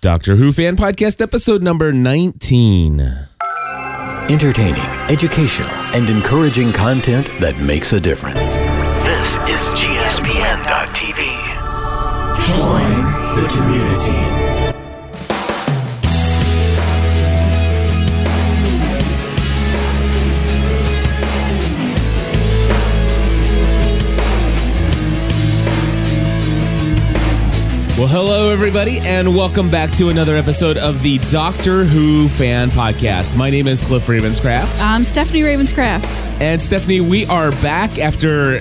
Doctor 0.00 0.36
Who 0.36 0.52
fan 0.52 0.76
podcast 0.76 1.20
episode 1.20 1.62
number 1.62 1.92
19. 1.92 3.00
Entertaining, 4.30 4.80
educational, 5.10 5.68
and 5.94 6.08
encouraging 6.08 6.72
content 6.72 7.26
that 7.40 7.58
makes 7.60 7.92
a 7.92 8.00
difference. 8.00 8.56
This 9.04 9.36
is 9.48 9.68
GSPN.TV. 9.78 11.18
Join 12.48 13.36
the 13.36 13.48
community. 13.48 14.43
Well, 27.96 28.08
hello, 28.08 28.50
everybody, 28.50 28.98
and 28.98 29.36
welcome 29.36 29.70
back 29.70 29.92
to 29.92 30.08
another 30.08 30.34
episode 30.34 30.76
of 30.76 31.00
the 31.04 31.18
Doctor 31.30 31.84
Who 31.84 32.28
fan 32.28 32.70
podcast. 32.70 33.36
My 33.36 33.50
name 33.50 33.68
is 33.68 33.82
Cliff 33.82 34.08
Ravenscraft. 34.08 34.82
I'm 34.82 35.04
Stephanie 35.04 35.42
Ravenscraft. 35.42 36.04
And 36.40 36.60
Stephanie, 36.60 37.00
we 37.00 37.24
are 37.26 37.52
back 37.62 38.00
after, 38.00 38.56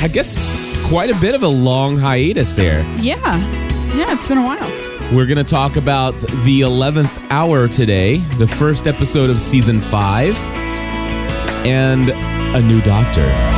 I 0.00 0.08
guess, 0.08 0.48
quite 0.88 1.10
a 1.10 1.20
bit 1.20 1.34
of 1.34 1.42
a 1.42 1.48
long 1.48 1.98
hiatus 1.98 2.54
there. 2.54 2.80
Yeah. 2.96 3.36
Yeah, 3.94 4.14
it's 4.14 4.26
been 4.26 4.38
a 4.38 4.42
while. 4.42 5.14
We're 5.14 5.26
going 5.26 5.36
to 5.36 5.44
talk 5.44 5.76
about 5.76 6.18
the 6.18 6.62
11th 6.62 7.30
hour 7.30 7.68
today, 7.68 8.16
the 8.38 8.46
first 8.46 8.86
episode 8.86 9.28
of 9.28 9.38
season 9.38 9.82
five, 9.82 10.34
and 11.66 12.08
a 12.56 12.62
new 12.62 12.80
doctor. 12.80 13.55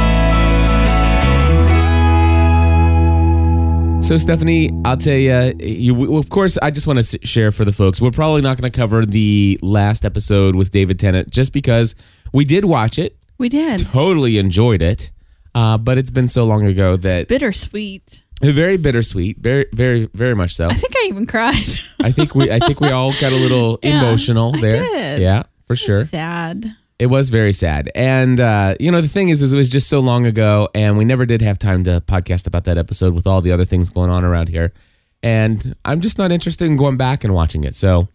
So, 4.09 4.17
Stephanie, 4.17 4.71
I'll 4.87 4.97
tell 4.97 5.13
you, 5.19 5.53
you 5.61 6.17
of 6.17 6.31
course, 6.31 6.57
I 6.63 6.71
just 6.71 6.87
want 6.87 6.99
to 7.05 7.27
share 7.27 7.53
for 7.53 7.67
the 7.67 7.73
folks. 7.73 8.01
We're 8.01 8.11
probably 8.11 8.41
not 8.41 8.59
going 8.59 8.73
to 8.73 8.75
cover 8.75 9.05
the 9.05 9.59
last 9.61 10.07
episode 10.07 10.55
with 10.55 10.71
David 10.71 10.99
Tennant 10.99 11.29
just 11.29 11.53
because 11.53 11.95
we 12.33 12.47
did 12.47 12.65
watch 12.65 12.99
it, 12.99 13.19
We 13.37 13.51
did. 13.51 13.81
totally 13.81 14.39
enjoyed 14.39 14.81
it, 14.81 15.11
uh, 15.55 15.77
but 15.77 15.99
it's 15.99 16.11
been 16.11 16.27
so 16.27 16.45
long 16.45 16.65
ago 16.65 16.97
that 16.97 17.29
Bittersweet. 17.29 18.23
very 18.41 18.79
bittersweet, 18.79 19.37
very, 19.41 19.67
very, 19.75 20.09
very 20.15 20.35
much 20.35 20.55
so. 20.55 20.69
I 20.69 20.73
think 20.75 20.95
I 20.97 21.07
even 21.09 21.27
cried. 21.27 21.69
I 22.01 22.11
think 22.11 22.35
we 22.35 22.51
I 22.51 22.61
think 22.61 22.81
we 22.81 22.89
all 22.89 23.13
got 23.21 23.33
a 23.33 23.37
little 23.37 23.79
Yeah, 23.83 24.01
emotional 24.01 24.53
there. 24.53 24.85
did. 24.85 25.21
Yeah, 25.21 25.43
for 25.67 25.77
sure. 25.77 26.07
Sad. 26.07 26.75
It 26.99 27.07
was 27.07 27.31
very 27.31 27.53
sad. 27.53 27.91
And 27.95 28.41
uh, 28.41 28.75
you 28.81 28.91
know, 28.91 29.01
the 29.01 29.09
thing 29.09 29.29
is 29.29 29.43
is 29.43 29.53
it 29.53 29.57
was 29.57 29.69
just 29.69 29.89
so 29.89 30.01
long 30.01 30.27
ago 30.27 30.69
and 30.75 30.99
we 30.99 31.05
never 31.05 31.27
did 31.27 31.43
have 31.43 31.59
time 31.59 31.85
to 31.85 32.03
podcast 32.07 32.47
about 32.47 32.65
that 32.65 32.77
episode 32.77 33.15
with 33.15 33.27
all 33.27 33.41
the 33.41 33.53
other 33.53 33.65
things 33.65 33.91
going 33.91 34.11
on 34.11 34.25
around 34.25 34.49
here. 34.49 34.73
And 35.23 35.77
I'm 35.85 36.01
just 36.01 36.19
not 36.19 36.33
interested 36.33 36.67
in 36.67 36.77
going 36.77 36.97
back 36.97 37.25
and 37.25 37.33
watching 37.35 37.65
it. 37.65 37.75
So 37.75 38.09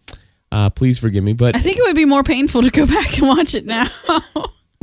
uh, 0.52 0.70
please 0.70 0.98
forgive 0.98 1.24
me. 1.24 1.32
But 1.32 1.56
I 1.56 1.60
think 1.60 1.78
it 1.78 1.82
would 1.82 1.96
be 1.96 2.04
more 2.04 2.22
painful 2.22 2.62
to 2.62 2.70
go 2.70 2.86
back 2.98 3.18
and 3.18 3.28
watch 3.28 3.54
it 3.54 3.66
now. 3.66 3.86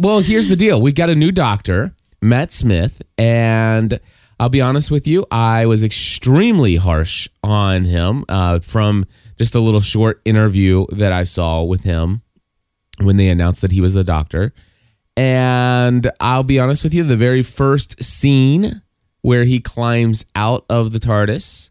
Well, 0.01 0.21
here's 0.21 0.47
the 0.47 0.55
deal. 0.55 0.81
We 0.81 0.93
got 0.93 1.11
a 1.11 1.15
new 1.15 1.31
doctor, 1.31 1.93
Matt 2.23 2.51
Smith, 2.51 3.03
and 3.19 3.99
I'll 4.39 4.49
be 4.49 4.59
honest 4.59 4.89
with 4.89 5.05
you, 5.05 5.27
I 5.29 5.67
was 5.67 5.83
extremely 5.83 6.77
harsh 6.77 7.27
on 7.43 7.83
him 7.83 8.25
uh, 8.27 8.61
from 8.61 9.05
just 9.37 9.53
a 9.53 9.59
little 9.59 9.79
short 9.79 10.19
interview 10.25 10.87
that 10.91 11.11
I 11.11 11.21
saw 11.21 11.61
with 11.61 11.83
him 11.83 12.23
when 12.99 13.17
they 13.17 13.29
announced 13.29 13.61
that 13.61 13.71
he 13.71 13.81
was 13.81 13.93
the 13.93 14.03
doctor. 14.03 14.53
And 15.17 16.09
I'll 16.19 16.43
be 16.43 16.59
honest 16.59 16.83
with 16.83 16.93
you, 16.93 17.03
the 17.03 17.15
very 17.15 17.43
first 17.43 18.01
scene 18.03 18.81
where 19.21 19.43
he 19.43 19.59
climbs 19.59 20.25
out 20.35 20.65
of 20.69 20.93
the 20.93 20.99
TARDIS 20.99 21.69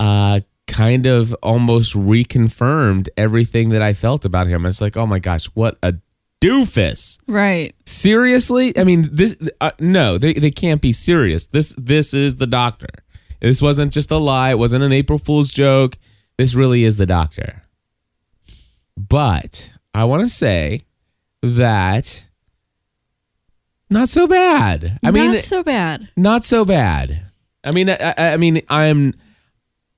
uh, 0.00 0.40
kind 0.66 1.06
of 1.06 1.32
almost 1.42 1.94
reconfirmed 1.94 3.08
everything 3.16 3.70
that 3.70 3.82
I 3.82 3.94
felt 3.94 4.24
about 4.24 4.46
him. 4.46 4.66
It's 4.66 4.80
like, 4.80 4.96
oh 4.96 5.06
my 5.06 5.18
gosh, 5.18 5.46
what 5.54 5.78
a 5.82 5.94
doofus. 6.40 7.18
Right. 7.26 7.74
seriously? 7.84 8.76
I 8.78 8.84
mean 8.84 9.08
this 9.12 9.34
uh, 9.60 9.72
no 9.80 10.18
they, 10.18 10.34
they 10.34 10.52
can't 10.52 10.80
be 10.80 10.92
serious. 10.92 11.46
This 11.46 11.74
this 11.76 12.14
is 12.14 12.36
the 12.36 12.46
doctor. 12.46 12.86
This 13.40 13.60
wasn't 13.60 13.92
just 13.92 14.10
a 14.12 14.18
lie. 14.18 14.50
It 14.50 14.58
wasn't 14.58 14.84
an 14.84 14.92
april 14.92 15.18
fool's 15.18 15.50
joke. 15.50 15.98
This 16.36 16.54
really 16.54 16.84
is 16.84 16.96
the 16.96 17.06
doctor. 17.06 17.62
But 18.96 19.72
i 19.98 20.04
want 20.04 20.22
to 20.22 20.28
say 20.28 20.84
that 21.42 22.26
not 23.90 24.08
so 24.08 24.26
bad 24.26 24.98
i 25.02 25.10
mean 25.10 25.32
Not 25.32 25.42
so 25.42 25.62
bad. 25.62 26.08
not 26.16 26.44
so 26.44 26.64
bad 26.64 27.22
i 27.64 27.70
mean 27.72 27.88
i, 27.90 27.96
I, 27.96 28.14
I 28.34 28.36
mean 28.36 28.62
i'm 28.68 29.14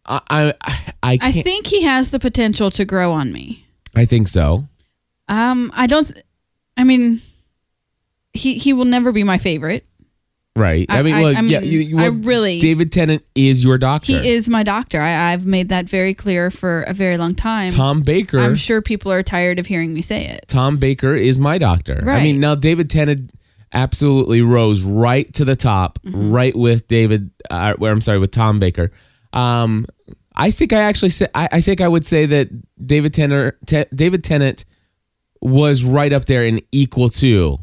i 0.06 0.20
i 0.32 0.54
i 1.02 1.18
I 1.20 1.32
think 1.42 1.66
he 1.66 1.82
has 1.82 2.10
the 2.10 2.18
potential 2.18 2.70
to 2.72 2.84
grow 2.84 3.12
on 3.12 3.32
me. 3.32 3.66
i 3.94 4.04
think 4.04 4.28
so 4.28 4.66
Um, 5.28 5.70
I 5.76 5.86
don't. 5.86 6.10
I 6.76 6.82
mean, 6.82 7.22
he 8.34 8.58
he 8.58 8.72
will 8.72 8.84
never 8.96 9.12
be 9.12 9.22
my 9.22 9.38
favorite. 9.38 9.84
Right 10.56 10.86
i, 10.88 10.98
I- 10.98 11.02
mean 11.02 11.14
I- 11.14 11.22
well 11.22 11.36
I 11.36 11.40
yeah 11.42 11.60
mean, 11.60 11.70
you, 11.70 11.80
you, 11.80 11.98
I 11.98 12.06
really- 12.06 12.58
david 12.60 12.90
tennant 12.92 13.24
is 13.34 13.62
your 13.62 13.78
doctor 13.78 14.12
He 14.20 14.30
is 14.30 14.48
my 14.48 14.62
doctor. 14.62 15.00
I, 15.00 15.32
I've 15.32 15.46
made 15.46 15.68
that 15.68 15.88
very 15.88 16.12
clear 16.14 16.50
for 16.50 16.82
a 16.82 16.92
very 16.92 17.16
long 17.16 17.34
time. 17.34 17.70
tom 17.70 18.02
baker 18.02 18.38
I'm 18.38 18.56
sure 18.56 18.82
people 18.82 19.12
are 19.12 19.22
tired 19.22 19.58
of 19.58 19.66
hearing 19.66 19.94
me 19.94 20.02
say 20.02 20.26
it. 20.26 20.46
Tom 20.48 20.78
Baker 20.78 21.14
is 21.14 21.38
my 21.38 21.56
doctor. 21.58 22.00
Right. 22.02 22.20
I 22.20 22.22
mean, 22.22 22.40
now 22.40 22.54
David 22.56 22.90
Tennant 22.90 23.30
absolutely 23.72 24.42
rose 24.42 24.82
right 24.82 25.32
to 25.34 25.44
the 25.44 25.54
top, 25.56 25.98
Mm-hmm. 26.04 26.32
right 26.32 26.56
with 26.56 26.88
David. 26.88 27.30
Uh, 27.48 27.74
where 27.78 27.92
I'm 27.92 28.00
sorry, 28.00 28.18
with 28.18 28.32
Tom 28.32 28.58
Baker. 28.58 28.90
Um, 29.32 29.86
I 30.34 30.50
think 30.50 30.72
I 30.72 30.80
actually 30.80 31.10
say 31.10 31.28
I, 31.34 31.48
I 31.52 31.60
think 31.60 31.80
I 31.80 31.86
would 31.86 32.04
say 32.04 32.26
that 32.26 32.48
David 32.84 33.14
Tennant, 33.14 33.54
Te- 33.66 33.84
David 33.94 34.24
Tennant 34.24 34.64
was 35.40 35.84
right 35.84 36.12
up 36.12 36.24
there 36.24 36.44
and 36.44 36.60
equal 36.72 37.08
to 37.10 37.58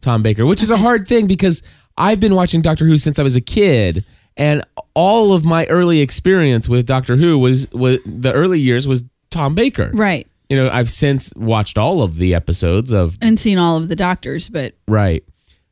Tom 0.00 0.22
Baker, 0.22 0.44
which 0.46 0.62
is 0.62 0.70
a 0.70 0.76
hard 0.76 1.06
thing 1.06 1.26
because 1.28 1.62
I've 1.96 2.20
been 2.20 2.34
watching 2.34 2.62
Doctor 2.62 2.84
Who 2.86 2.96
since 2.98 3.18
I 3.18 3.22
was 3.22 3.36
a 3.36 3.40
kid, 3.40 4.04
and 4.36 4.64
all 4.94 5.32
of 5.32 5.44
my 5.44 5.66
early 5.66 6.00
experience 6.00 6.68
with 6.68 6.86
Doctor 6.86 7.16
Who 7.16 7.38
was 7.38 7.70
was 7.72 7.98
the 8.06 8.32
early 8.32 8.60
years 8.60 8.86
was 8.88 9.04
Tom 9.30 9.54
Baker 9.54 9.90
Right. 9.94 10.26
you 10.50 10.56
know, 10.56 10.68
I've 10.70 10.90
since 10.90 11.32
watched 11.36 11.78
all 11.78 12.02
of 12.02 12.16
the 12.18 12.34
episodes 12.34 12.92
of 12.92 13.16
And 13.22 13.38
seen 13.40 13.58
all 13.58 13.76
of 13.76 13.88
the 13.88 13.96
doctors, 13.96 14.48
but 14.48 14.74
right, 14.88 15.24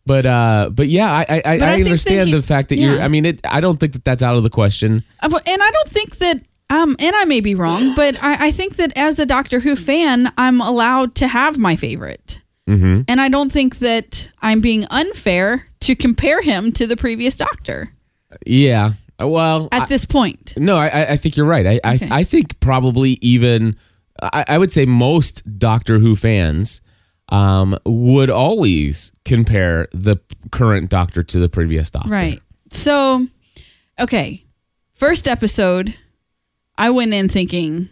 but 0.07 0.27
uh, 0.27 0.71
but 0.73 0.89
yeah, 0.89 1.11
I 1.13 1.21
I, 1.21 1.25
I, 1.29 1.29
I 1.29 1.35
I 1.35 1.59
think 1.59 1.61
that 1.61 1.85
understand 1.85 2.29
he- 2.29 2.35
the 2.35 2.43
fact 2.43 2.69
that 2.71 2.77
you're. 2.77 3.01
I 3.01 3.09
mean, 3.09 3.25
it. 3.27 3.41
I 3.45 3.61
don't 3.61 3.79
think 3.79 3.93
that 3.95 4.05
that's 4.05 4.23
out 4.23 4.37
of 4.37 4.43
the 4.43 4.51
question. 4.51 5.05
Uh, 5.21 5.29
and 5.47 5.63
I 5.63 5.71
don't 5.71 5.89
think 5.89 6.19
that 6.19 6.43
um 6.71 6.97
and 6.99 7.15
I 7.17 7.25
may 7.25 7.41
be 7.41 7.55
wrong, 7.55 7.95
but 7.97 8.23
I, 8.23 8.47
I 8.47 8.51
think 8.53 8.77
that 8.77 8.93
as 8.97 9.19
a 9.19 9.27
Doctor 9.27 9.61
Who 9.61 9.75
fan, 9.77 10.33
I'm 10.39 10.61
allowed 10.61 11.15
to 11.17 11.29
have 11.29 11.59
my 11.59 11.77
favorite. 11.77 12.41
Mm-hmm. 12.71 13.03
And 13.09 13.21
I 13.21 13.29
don't 13.29 13.51
think 13.53 13.79
that 13.81 14.31
I'm 14.43 14.61
being 14.61 14.87
unfair 14.91 15.67
to 15.81 15.95
compare 15.97 16.41
him 16.43 16.73
to 16.73 16.87
the 16.87 16.97
previous 16.97 17.37
Doctor 17.37 17.93
Yeah. 18.47 18.93
Well, 19.19 19.69
at 19.73 19.83
I- 19.83 19.87
this 19.87 20.07
point. 20.07 20.55
no, 20.57 20.77
I 20.77 21.13
I 21.13 21.17
think 21.17 21.37
you're 21.37 21.47
right. 21.47 21.67
I 21.85 21.95
Okay. 21.95 22.09
I, 22.11 22.21
I 22.21 22.25
think 22.25 22.59
probably 22.61 23.19
even 23.21 23.77
I, 24.23 24.45
I 24.49 24.59
would 24.59 24.73
say 24.73 24.87
most 24.87 25.43
Doctor 25.59 25.99
Who 25.99 26.15
fans 26.17 26.81
um 27.29 27.77
would 27.87 28.31
always 28.31 29.13
compare 29.25 29.89
the 29.93 30.17
current 30.53 30.91
Doctor 30.91 31.23
to 31.23 31.39
the 31.39 31.49
previous 31.49 31.91
Doctor. 31.91 32.11
Right. 32.11 32.41
So, 32.73 33.27
okay. 33.99 34.45
First 34.95 35.27
episode, 35.29 35.97
I 36.79 36.91
went 36.91 37.13
in 37.15 37.29
thinking, 37.29 37.89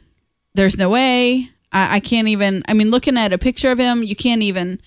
there's 0.54 0.76
no 0.78 0.90
way. 0.90 1.50
I, 1.72 1.96
I 1.96 2.00
can't 2.00 2.28
even, 2.28 2.62
I 2.68 2.72
mean, 2.74 2.90
looking 2.90 3.16
at 3.16 3.32
a 3.32 3.38
picture 3.38 3.70
of 3.70 3.78
him, 3.78 4.02
you 4.02 4.16
can't 4.16 4.42
even 4.42 4.80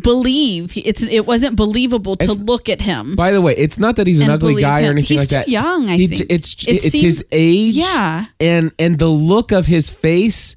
believe 0.00 0.72
it's 0.76 1.02
it 1.02 1.26
wasn't 1.26 1.56
believable 1.56 2.14
to 2.16 2.24
It's- 2.24 2.38
look 2.38 2.68
at 2.68 2.80
him. 2.80 3.16
By 3.16 3.32
the 3.32 3.40
way, 3.40 3.54
it's 3.56 3.78
not 3.78 3.96
that 3.96 4.06
he's 4.06 4.20
an 4.20 4.30
ugly 4.30 4.54
guy 4.60 4.82
or 4.86 4.90
anything 4.92 5.18
He's 5.18 5.20
like 5.20 5.28
that. 5.30 5.48
young, 5.48 5.88
I 5.88 5.96
He 5.96 6.06
think. 6.06 6.30
It's 6.30 6.54
It 6.66 6.84
it's 6.84 7.00
his 7.00 7.24
age. 7.32 7.76
Yeah. 7.76 8.26
and 8.38 8.70
and 8.78 8.98
the 8.98 9.08
look 9.08 9.50
of 9.50 9.66
his 9.66 9.90
face 9.90 10.54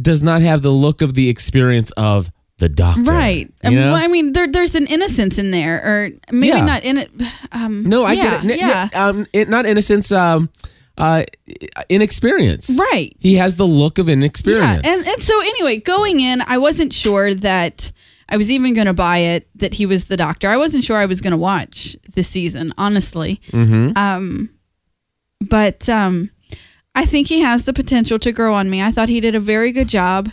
does 0.00 0.22
not 0.22 0.42
have 0.42 0.62
the 0.62 0.70
look 0.70 1.02
of 1.02 1.14
the 1.14 1.28
experience 1.28 1.90
of 1.92 2.30
the 2.58 2.68
doctor. 2.68 3.02
Right. 3.10 3.52
You 3.64 3.68
Um, 3.70 3.74
know? 3.74 3.92
well, 3.94 4.02
I 4.04 4.06
mean, 4.06 4.30
there, 4.32 4.46
there's 4.46 4.76
an 4.76 4.86
innocence 4.86 5.38
in 5.38 5.50
there, 5.50 5.76
or 5.84 6.10
maybe 6.30 6.56
Yeah. 6.56 6.64
not 6.64 6.84
in 6.84 6.98
it. 6.98 7.10
Um, 7.50 7.82
no, 7.88 8.04
I 8.04 8.12
yeah, 8.12 8.22
get 8.22 8.44
it. 8.44 8.50
N- 8.52 8.58
Yeah. 8.60 8.88
n- 8.92 9.00
um, 9.02 9.26
it, 9.32 9.48
not 9.48 9.66
innocence. 9.66 10.12
Um, 10.12 10.50
uh, 10.96 11.24
inexperience. 11.88 12.70
Right. 12.92 13.16
He 13.20 13.34
has 13.34 13.56
the 13.56 13.66
look 13.66 13.98
of 13.98 14.08
inexperience. 14.08 14.82
Yeah, 14.84 14.94
and 14.96 15.06
and 15.06 15.22
so 15.22 15.40
anyway, 15.40 15.78
going 15.78 16.20
in, 16.20 16.40
I 16.42 16.58
wasn't 16.58 16.92
sure 16.92 17.34
that 17.34 17.92
I 18.28 18.36
was 18.36 18.50
even 18.50 18.74
going 18.74 18.86
to 18.86 18.94
buy 18.94 19.18
it 19.18 19.48
that 19.56 19.74
he 19.74 19.86
was 19.86 20.06
the 20.06 20.16
doctor. 20.16 20.48
I 20.48 20.56
wasn't 20.56 20.84
sure 20.84 20.96
I 20.98 21.06
was 21.06 21.20
going 21.20 21.32
to 21.32 21.36
watch 21.36 21.96
this 22.14 22.28
season, 22.28 22.72
honestly. 22.78 23.40
Mhm. 23.50 23.96
Um, 23.96 24.50
but 25.40 25.88
um, 25.88 26.30
I 26.94 27.04
think 27.04 27.28
he 27.28 27.40
has 27.40 27.64
the 27.64 27.72
potential 27.72 28.18
to 28.20 28.32
grow 28.32 28.54
on 28.54 28.70
me. 28.70 28.80
I 28.82 28.92
thought 28.92 29.08
he 29.08 29.20
did 29.20 29.34
a 29.34 29.40
very 29.40 29.72
good 29.72 29.88
job, 29.88 30.30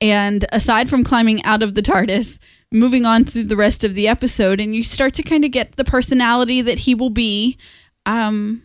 and 0.00 0.44
aside 0.52 0.88
from 0.90 1.02
climbing 1.02 1.42
out 1.44 1.62
of 1.62 1.74
the 1.74 1.82
TARDIS. 1.82 2.38
Moving 2.72 3.06
on 3.06 3.24
through 3.24 3.44
the 3.44 3.56
rest 3.56 3.84
of 3.84 3.94
the 3.94 4.08
episode, 4.08 4.58
and 4.58 4.74
you 4.74 4.82
start 4.82 5.14
to 5.14 5.22
kind 5.22 5.44
of 5.44 5.52
get 5.52 5.76
the 5.76 5.84
personality 5.84 6.60
that 6.60 6.80
he 6.80 6.92
will 6.92 7.10
be. 7.10 7.56
Um, 8.04 8.64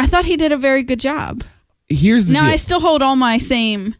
I 0.00 0.06
thought 0.06 0.24
he 0.24 0.36
did 0.36 0.50
a 0.52 0.56
very 0.56 0.82
good 0.82 0.98
job. 1.00 1.42
here's 1.88 2.24
the 2.26 2.32
Now 2.32 2.44
deal. 2.44 2.52
I 2.52 2.56
still 2.56 2.80
hold 2.80 3.02
all 3.02 3.16
my 3.16 3.38
same. 3.38 3.94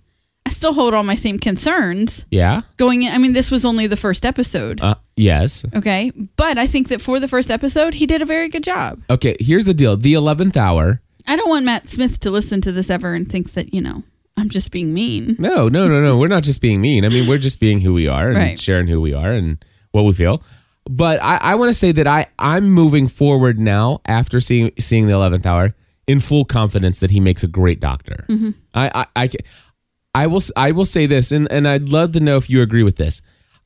I 0.46 0.50
still 0.50 0.72
hold 0.72 0.94
all 0.94 1.02
my 1.04 1.14
same 1.14 1.38
concerns 1.38 2.24
yeah. 2.30 2.62
going 2.76 3.02
in. 3.02 3.12
I 3.12 3.18
mean, 3.18 3.34
this 3.34 3.50
was 3.50 3.64
only 3.64 3.86
the 3.86 3.96
first 3.96 4.24
episode. 4.24 4.80
Uh, 4.80 4.94
yes. 5.16 5.64
Okay. 5.76 6.10
But 6.36 6.56
I 6.58 6.66
think 6.66 6.88
that 6.88 7.00
for 7.00 7.20
the 7.20 7.28
first 7.28 7.50
episode, 7.50 7.94
he 7.94 8.06
did 8.06 8.22
a 8.22 8.24
very 8.24 8.48
good 8.48 8.64
job. 8.64 9.00
Okay. 9.10 9.36
Here's 9.38 9.66
the 9.66 9.74
deal. 9.74 9.96
The 9.96 10.14
eleventh 10.14 10.56
hour. 10.56 11.00
I 11.28 11.36
don't 11.36 11.48
want 11.50 11.66
Matt 11.66 11.90
Smith 11.90 12.18
to 12.20 12.30
listen 12.30 12.60
to 12.62 12.72
this 12.72 12.88
ever 12.90 13.12
and 13.14 13.28
think 13.30 13.52
that, 13.52 13.74
you 13.74 13.80
know, 13.82 14.02
I'm 14.36 14.48
just 14.48 14.70
being 14.72 14.94
mean. 14.94 15.36
No, 15.38 15.68
no, 15.68 15.86
no, 15.86 16.00
no. 16.00 16.16
We're 16.16 16.28
not 16.28 16.42
just 16.42 16.62
being 16.62 16.80
mean. 16.80 17.04
I 17.04 17.08
mean, 17.10 17.28
we're 17.28 17.38
just 17.38 17.60
being 17.60 17.82
who 17.82 17.92
we 17.92 18.08
are 18.08 18.28
and 18.28 18.36
Right. 18.38 18.58
sharing 18.60 18.88
who 18.88 19.00
we 19.00 19.12
are 19.12 19.30
and 19.32 19.62
what 19.92 20.02
we 20.04 20.14
feel. 20.14 20.42
But 20.88 21.22
I, 21.22 21.36
I 21.36 21.54
want 21.56 21.68
to 21.68 21.74
say 21.78 21.92
that 21.92 22.06
I, 22.06 22.26
I'm 22.38 22.70
moving 22.70 23.06
forward 23.06 23.60
now 23.60 24.00
after 24.06 24.40
seeing 24.40 24.72
seeing 24.78 25.06
the 25.06 25.12
eleventh 25.12 25.44
hour 25.44 25.74
in 26.10 26.18
full 26.20 26.44
confidence 26.44 26.98
that 27.00 27.10
he 27.10 27.20
makes 27.20 27.42
a 27.44 27.46
great 27.46 27.78
doctor. 27.80 28.24
Mm-hmm. 28.28 28.50
I, 28.74 28.90
I, 28.94 29.06
I, 29.24 29.30
I 30.22 30.26
will 30.26 30.42
I 30.56 30.72
will 30.72 30.84
say 30.86 31.06
this, 31.06 31.30
and, 31.30 31.50
and 31.52 31.68
I'd 31.68 31.88
love 31.88 32.12
to 32.12 32.20
know 32.20 32.36
if 32.36 32.50
you 32.50 32.62
agree 32.62 32.82
with 32.82 32.96
this. 32.96 33.22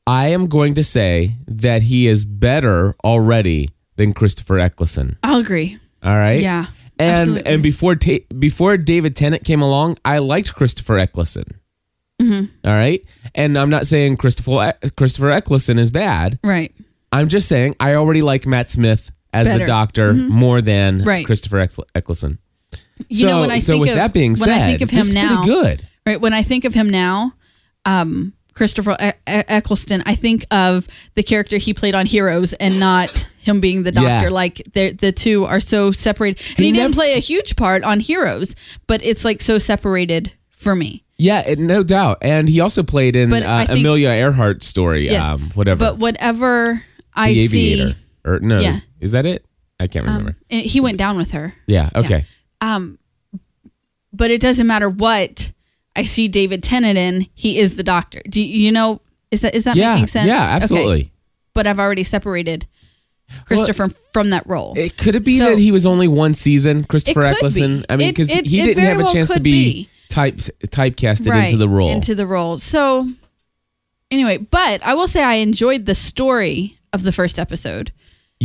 I 0.07 0.27
am 0.27 0.45
going 0.47 0.75
to 0.75 0.83
say 0.83 1.37
that 1.47 1.81
he 1.83 2.07
is 2.07 2.25
better 2.25 2.95
already 3.03 3.71
than 3.95 4.13
Christopher 4.13 4.59
Eccleston. 4.59 5.17
I'll 5.23 5.39
agree. 5.39 5.79
All 6.03 6.15
right. 6.15 6.39
Yeah, 6.39 6.67
And 6.99 7.11
absolutely. 7.29 7.51
and 7.51 7.63
before 7.63 7.95
ta- 7.95 8.25
before 8.37 8.77
David 8.77 9.15
Tennant 9.15 9.43
came 9.43 9.63
along, 9.63 9.97
I 10.05 10.19
liked 10.19 10.53
Christopher 10.53 10.99
Eccleston. 10.99 11.59
Mm-hmm. 12.21 12.45
All 12.67 12.73
right. 12.75 13.03
And 13.33 13.57
I'm 13.57 13.71
not 13.71 13.87
saying 13.87 14.17
Christopher 14.17 14.73
Christopher 14.95 15.31
Eccleston 15.31 15.79
is 15.79 15.89
bad. 15.89 16.37
Right. 16.43 16.71
I'm 17.11 17.27
just 17.27 17.47
saying 17.47 17.75
I 17.79 17.95
already 17.95 18.21
like 18.21 18.45
Matt 18.45 18.69
Smith 18.69 19.09
as 19.35 19.47
Better. 19.47 19.57
Mm-hmm. 19.57 19.59
the 19.59 19.67
Doctor 19.67 20.13
more 20.13 20.61
than 20.61 21.03
Right. 21.03 21.25
Christopher 21.25 21.59
Eccleston. 21.93 22.39
You 23.09 23.21
so, 23.21 23.27
know, 23.27 23.39
when 23.41 23.51
I 23.51 23.59
so 23.59 23.73
think 23.73 23.81
with 23.81 23.91
of 23.91 23.97
that 23.97 24.13
being 24.13 24.31
when 24.31 24.37
said, 24.37 24.61
I 24.61 24.67
think 24.67 24.81
of 24.81 24.89
him 24.89 25.11
now, 25.13 25.43
good. 25.43 25.85
right? 26.07 26.19
When 26.19 26.33
I 26.33 26.43
think 26.43 26.63
of 26.65 26.73
him 26.73 26.89
now, 26.89 27.33
um, 27.85 28.33
Christopher 28.53 28.95
E- 29.01 29.11
Eccleston, 29.27 30.01
I 30.05 30.15
think 30.15 30.45
of 30.49 30.87
the 31.15 31.23
character 31.23 31.57
he 31.57 31.73
played 31.73 31.93
on 31.93 32.05
Heroes 32.05 32.53
and 32.53 32.79
not 32.79 33.27
him 33.39 33.59
being 33.59 33.83
the 33.83 33.91
doctor. 33.91 34.27
Yeah. 34.27 34.29
Like 34.29 34.61
the 34.73 35.11
two 35.11 35.43
are 35.43 35.59
so 35.59 35.91
separated. 35.91 36.39
And 36.51 36.59
he, 36.59 36.65
He 36.67 36.71
didn't 36.71 36.91
nev- 36.91 36.95
play 36.95 37.13
a 37.15 37.19
huge 37.19 37.57
part 37.57 37.83
on 37.83 37.99
Heroes, 37.99 38.55
but 38.87 39.03
it's 39.03 39.25
like 39.25 39.41
so 39.41 39.57
separated 39.57 40.31
for 40.51 40.73
me. 40.73 41.03
Yeah, 41.17 41.41
it, 41.47 41.59
no 41.59 41.83
doubt. 41.83 42.19
And 42.21 42.47
he 42.49 42.59
also 42.61 42.81
played 42.81 43.15
in 43.17 43.31
uh, 43.33 43.65
think- 43.67 43.79
Amelia 43.81 44.09
Earhart's 44.09 44.65
story. 44.65 45.09
Yes. 45.09 45.25
Um, 45.25 45.51
whatever. 45.53 45.79
But 45.79 45.97
whatever 45.97 46.81
I 47.13 47.33
the 47.33 47.47
see, 47.47 47.73
Aviator. 47.73 47.99
Or 48.25 48.39
no, 48.39 48.59
Yeah. 48.59 48.79
is 48.99 49.11
that 49.11 49.25
it? 49.25 49.45
I 49.79 49.87
can't 49.87 50.05
remember. 50.05 50.31
um, 50.31 50.35
and 50.49 50.65
he 50.65 50.79
went 50.81 50.97
down 50.97 51.17
with 51.17 51.31
her. 51.31 51.53
yeah. 51.67 51.89
Okay. 51.95 52.25
Um, 52.61 52.97
but 54.13 54.31
it 54.31 54.41
doesn't 54.41 54.65
matter 54.67 54.89
what 54.89 55.51
I 55.95 56.03
see 56.05 56.27
David 56.27 56.63
Tennant 56.63 56.97
in. 56.97 57.27
He 57.35 57.59
is 57.59 57.75
the 57.75 57.83
doctor. 57.83 58.21
Do 58.27 58.41
you, 58.41 58.71
know? 58.71 59.01
Is 59.31 59.41
that 59.41 59.53
is 59.55 59.65
that 59.65 59.75
Yeah. 59.75 59.93
making 59.95 60.07
sense? 60.07 60.27
Yeah. 60.27 60.45
Okay. 60.47 60.55
Absolutely. 60.55 61.11
But 61.53 61.67
I've 61.67 61.79
already 61.79 62.03
separated 62.05 62.65
Christopher 63.45 63.89
from 64.13 64.29
that 64.29 64.47
role. 64.47 64.73
It 64.77 64.97
could 64.97 65.15
it 65.15 65.25
be 65.25 65.37
So- 65.39 65.49
that 65.51 65.57
he 65.59 65.71
was 65.71 65.85
only 65.85 66.07
one 66.07 66.33
season, 66.33 66.83
Christopher 66.85 67.21
could 67.21 67.35
Eccleston? 67.35 67.79
be. 67.79 67.85
I 67.89 67.95
mean, 67.97 68.07
It- 68.09 68.11
because 68.15 68.29
it- 68.29 68.45
he 68.45 68.59
it 68.61 68.65
didn't 68.65 68.75
very 68.75 68.87
have 68.89 68.99
a 68.99 69.03
well 69.03 69.13
chance 69.13 69.27
to 69.27 69.33
could 69.35 69.43
be, 69.43 69.51
be. 69.83 69.89
type 70.09 70.37
typecasted 70.67 71.45
into 71.45 71.57
the 71.57 71.67
role. 71.69 71.89
Into 71.91 72.15
the 72.15 72.25
role. 72.27 72.57
So 72.59 73.09
anyway, 74.11 74.37
but 74.37 74.81
I 74.85 74.93
will 74.93 75.07
say 75.09 75.23
I 75.23 75.35
enjoyed 75.35 75.85
the 75.85 75.95
story 75.95 76.77
of 76.93 77.03
the 77.03 77.11
first 77.11 77.37
episode. 77.39 77.91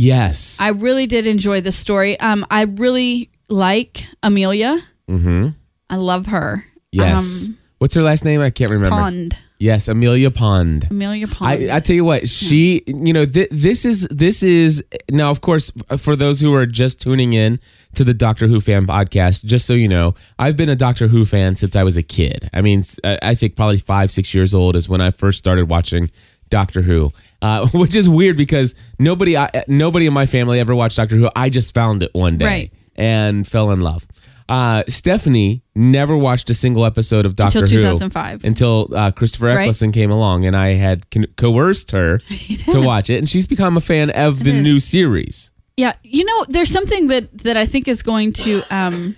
Yes. 0.01 0.59
I 0.59 0.69
really 0.69 1.07
did 1.07 1.27
enjoy 1.27 1.61
the 1.61 1.71
story. 1.71 2.19
Um, 2.19 2.45
I 2.49 2.63
really 2.63 3.29
like 3.49 4.05
Amelia. 4.23 4.79
mm-hmm. 5.09 5.49
I 5.89 5.95
love 5.97 6.27
her. 6.27 6.63
Yes. 6.91 7.47
Um, 7.47 7.57
What's 7.79 7.95
her 7.95 8.01
last 8.01 8.23
name? 8.23 8.41
I 8.41 8.49
can't 8.49 8.71
remember. 8.71 8.95
Pond. 8.95 9.37
Yes, 9.57 9.87
Amelia 9.87 10.31
Pond. 10.31 10.87
Amelia 10.89 11.27
Pond. 11.27 11.71
I, 11.71 11.75
I 11.75 11.79
tell 11.79 11.95
you 11.95 12.05
what, 12.05 12.27
she, 12.27 12.83
you 12.87 13.13
know, 13.13 13.25
th- 13.25 13.49
this 13.51 13.85
is 13.85 14.07
this 14.09 14.41
is 14.41 14.83
now, 15.09 15.29
of 15.29 15.41
course, 15.41 15.71
for 15.97 16.15
those 16.15 16.39
who 16.41 16.53
are 16.53 16.65
just 16.65 16.99
tuning 17.01 17.33
in 17.33 17.59
to 17.95 18.03
the 18.03 18.13
Doctor 18.13 18.47
Who 18.47 18.59
fan 18.59 18.87
podcast. 18.87 19.45
Just 19.45 19.65
so 19.67 19.73
you 19.73 19.87
know, 19.87 20.15
I've 20.39 20.57
been 20.57 20.69
a 20.69 20.75
Doctor 20.75 21.07
Who 21.07 21.25
fan 21.25 21.55
since 21.55 21.75
I 21.75 21.83
was 21.83 21.97
a 21.97 22.03
kid. 22.03 22.49
I 22.53 22.61
mean, 22.61 22.83
I 23.03 23.35
think 23.35 23.55
probably 23.55 23.77
five, 23.77 24.09
six 24.11 24.33
years 24.33 24.53
old 24.53 24.75
is 24.75 24.87
when 24.89 25.01
I 25.01 25.11
first 25.11 25.37
started 25.37 25.69
watching 25.69 26.09
Doctor 26.49 26.81
Who, 26.81 27.11
uh, 27.41 27.67
which 27.73 27.95
is 27.95 28.07
weird 28.09 28.37
because 28.37 28.75
nobody, 28.99 29.37
I, 29.37 29.63
nobody 29.67 30.05
in 30.07 30.13
my 30.13 30.25
family 30.25 30.59
ever 30.59 30.73
watched 30.75 30.97
Doctor 30.97 31.15
Who. 31.15 31.29
I 31.35 31.49
just 31.49 31.73
found 31.73 32.03
it 32.03 32.11
one 32.13 32.37
day 32.37 32.45
Right. 32.45 32.73
and 32.95 33.47
fell 33.47 33.71
in 33.71 33.81
love. 33.81 34.07
Uh, 34.49 34.83
Stephanie 34.89 35.63
never 35.75 36.17
watched 36.17 36.49
a 36.49 36.53
single 36.53 36.83
episode 36.85 37.25
of 37.25 37.37
Doctor 37.37 37.59
Until 37.59 37.77
Who 37.77 37.83
2005. 37.83 38.43
until 38.43 38.89
uh, 38.93 39.11
Christopher 39.11 39.45
Right. 39.45 39.59
Eccleston 39.61 39.93
came 39.93 40.11
along, 40.11 40.45
and 40.45 40.57
I 40.57 40.73
had 40.73 41.09
con- 41.09 41.27
coerced 41.37 41.91
her 41.91 42.17
to 42.69 42.81
watch 42.81 43.09
it, 43.09 43.17
and 43.17 43.29
she's 43.29 43.47
become 43.47 43.77
a 43.77 43.81
fan 43.81 44.09
of 44.09 44.43
the 44.43 44.51
is. 44.51 44.61
new 44.61 44.79
series. 44.81 45.51
Yeah, 45.77 45.93
you 46.03 46.25
know, 46.25 46.45
there's 46.49 46.69
something 46.69 47.07
that 47.07 47.35
that 47.39 47.55
I 47.55 47.65
think 47.65 47.87
is 47.87 48.03
going 48.03 48.33
to 48.33 48.61
um 48.69 49.15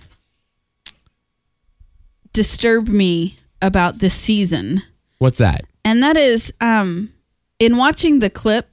disturb 2.32 2.88
me 2.88 3.36
about 3.62 3.98
this 3.98 4.14
season, 4.14 4.82
What's 5.18 5.38
that? 5.38 5.62
and 5.84 6.02
that 6.02 6.16
is 6.16 6.52
um 6.60 7.12
in 7.64 7.76
watching 7.76 8.18
the 8.18 8.30
clip 8.30 8.68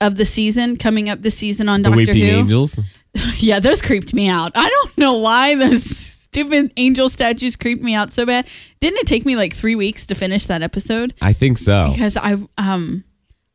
of 0.00 0.16
the 0.16 0.24
season 0.24 0.76
coming 0.76 1.08
up 1.08 1.22
this 1.22 1.36
season 1.36 1.68
on 1.68 1.82
The 1.82 1.90
Doctor 1.90 2.14
Who. 2.14 2.20
Angels. 2.20 2.78
Yeah, 3.38 3.58
those 3.58 3.82
creeped 3.82 4.14
me 4.14 4.28
out. 4.28 4.52
I 4.54 4.68
don't 4.68 4.98
know 4.98 5.14
why 5.14 5.56
those 5.56 5.82
stupid 5.84 6.72
angel 6.76 7.08
statues 7.08 7.56
creeped 7.56 7.82
me 7.82 7.94
out 7.94 8.12
so 8.12 8.24
bad. 8.26 8.46
Didn't 8.80 8.98
it 8.98 9.06
take 9.08 9.24
me 9.24 9.34
like 9.34 9.54
three 9.54 9.74
weeks 9.74 10.06
to 10.08 10.14
finish 10.14 10.46
that 10.46 10.62
episode? 10.62 11.14
I 11.20 11.32
think 11.32 11.58
so. 11.58 11.88
because 11.90 12.16
I 12.16 12.36
um 12.58 13.02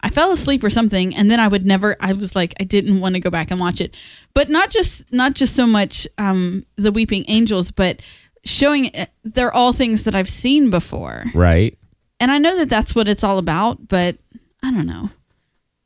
I 0.01 0.09
fell 0.09 0.33
asleep 0.33 0.63
or 0.65 0.69
something 0.69 1.15
and 1.15 1.31
then 1.31 1.39
I 1.39 1.47
would 1.47 1.65
never 1.65 1.95
I 2.01 2.11
was 2.13 2.35
like 2.35 2.53
I 2.59 2.63
didn't 2.65 2.99
want 2.99 3.15
to 3.15 3.21
go 3.21 3.29
back 3.29 3.51
and 3.51 3.59
watch 3.59 3.79
it. 3.79 3.95
But 4.33 4.49
not 4.49 4.69
just 4.69 5.03
not 5.13 5.33
just 5.33 5.55
so 5.55 5.65
much 5.67 6.07
um 6.17 6.65
the 6.75 6.91
weeping 6.91 7.23
angels 7.29 7.71
but 7.71 8.01
showing 8.43 8.91
they're 9.23 9.53
all 9.53 9.71
things 9.71 10.03
that 10.03 10.15
I've 10.15 10.29
seen 10.29 10.69
before. 10.71 11.25
Right. 11.33 11.77
And 12.19 12.31
I 12.31 12.37
know 12.37 12.57
that 12.57 12.69
that's 12.69 12.95
what 12.95 13.07
it's 13.07 13.23
all 13.23 13.37
about, 13.37 13.87
but 13.87 14.17
I 14.63 14.71
don't 14.71 14.87
know. 14.87 15.09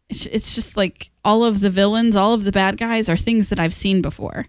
It's 0.10 0.26
it's 0.28 0.56
just 0.56 0.78
like 0.78 1.10
all 1.26 1.44
of 1.44 1.60
the 1.60 1.70
villains, 1.70 2.16
all 2.16 2.34
of 2.34 2.44
the 2.46 2.52
bad 2.52 2.78
guys 2.78 3.10
are 3.10 3.18
things 3.18 3.50
that 3.50 3.60
I've 3.60 3.74
seen 3.74 4.02
before. 4.02 4.46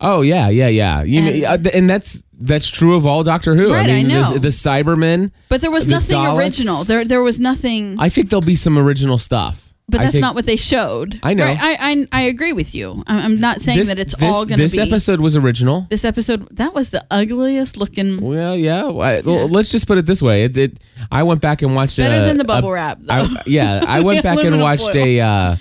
Oh 0.00 0.20
yeah, 0.20 0.48
yeah, 0.48 0.68
yeah. 0.68 1.02
You 1.02 1.18
And- 1.20 1.26
mean, 1.26 1.44
uh, 1.44 1.56
th- 1.58 1.74
and 1.74 1.88
that's 1.88 2.22
that's 2.40 2.68
true 2.68 2.94
of 2.96 3.06
all 3.06 3.22
Doctor 3.24 3.54
Who. 3.56 3.72
Right, 3.72 3.88
I 3.88 3.92
mean, 3.92 4.06
I 4.10 4.20
know. 4.20 4.32
The, 4.34 4.38
the 4.38 4.48
Cybermen. 4.48 5.30
But 5.48 5.60
there 5.62 5.70
was 5.70 5.86
nothing 5.88 6.18
Daleks? 6.18 6.38
original. 6.38 6.84
There 6.84 7.04
there 7.04 7.22
was 7.22 7.40
nothing 7.40 7.96
I 7.98 8.08
think 8.08 8.28
there'll 8.30 8.42
be 8.42 8.56
some 8.56 8.78
original 8.78 9.18
stuff. 9.18 9.71
But 9.92 9.98
that's 10.02 10.12
think 10.12 10.22
not 10.22 10.34
what 10.34 10.46
they 10.46 10.56
showed. 10.56 11.20
I 11.22 11.34
know. 11.34 11.44
Right, 11.44 11.58
I, 11.60 11.76
I 11.92 12.06
I 12.12 12.22
agree 12.22 12.52
with 12.52 12.74
you. 12.74 13.02
I'm, 13.06 13.38
not 13.38 13.60
saying 13.60 13.78
this, 13.78 13.88
that 13.88 13.98
it's 13.98 14.16
this- 14.16 14.32
all 14.34 14.44
going 14.44 14.58
to 14.58 14.62
be. 14.62 14.62
This 14.62 14.78
episode 14.78 15.20
was 15.20 15.36
original. 15.36 15.86
this 15.90 16.04
episode 16.04 16.48
that 16.56 16.74
was 16.74 16.90
the 16.90 17.04
ugliest 17.10 17.76
looking. 17.76 18.20
Well, 18.20 18.56
yeah. 18.56 18.86
I, 18.86 19.20
well, 19.20 19.48
let's 19.48 19.70
just 19.70 19.86
put 19.86 19.98
it 19.98 20.06
this 20.06 20.20
way. 20.22 20.44
It, 20.44 20.56
it 20.58 20.82
I 21.10 21.22
went 21.22 21.40
back 21.40 21.62
and 21.62 21.74
watched 21.74 21.96
Better 21.96 22.16
a- 22.16 22.26
than 22.26 22.36
the 22.38 22.44
a- 22.44 22.46
bubble 22.46 22.72
wrap, 22.72 22.98
though. 23.00 23.14
I- 23.14 23.42
yeah, 23.46 23.84
I 23.86 24.00
went 24.08 24.22
back 24.22 24.42
and 24.42 24.60
watched 24.60 24.92
foil. 24.92 24.96
a 24.96 25.20
uh, 25.20 25.56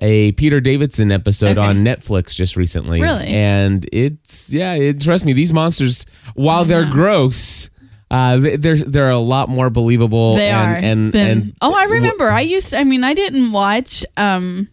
a 0.00 0.32
Peter 0.32 0.60
Davison 0.60 1.12
episode 1.12 1.58
Okay. 1.58 1.60
on 1.60 1.84
Netflix 1.84 2.34
just 2.34 2.56
recently. 2.56 3.00
Really? 3.00 3.26
And 3.26 3.88
it's 3.92 4.52
yeah, 4.52 4.74
it, 4.74 5.00
trust 5.00 5.24
me, 5.24 5.32
these 5.32 5.52
monsters, 5.52 6.06
while 6.34 6.64
they're 6.64 6.90
gross, 6.90 7.70
uh, 8.12 8.36
they- 8.38 8.56
they're 8.56 8.76
they're 8.76 9.10
a 9.10 9.18
lot 9.18 9.48
more 9.48 9.70
believable. 9.70 10.36
They 10.36 10.50
and, 10.50 10.70
are. 10.70 10.76
And 10.76 11.12
Then- 11.12 11.30
and 11.38 11.56
oh, 11.62 11.74
I 11.74 11.84
remember. 11.84 12.28
I 12.30 12.42
used. 12.42 12.72
I 12.74 12.84
mean, 12.84 13.02
I 13.02 13.14
didn't 13.14 13.50
watch 13.52 14.04
um 14.16 14.68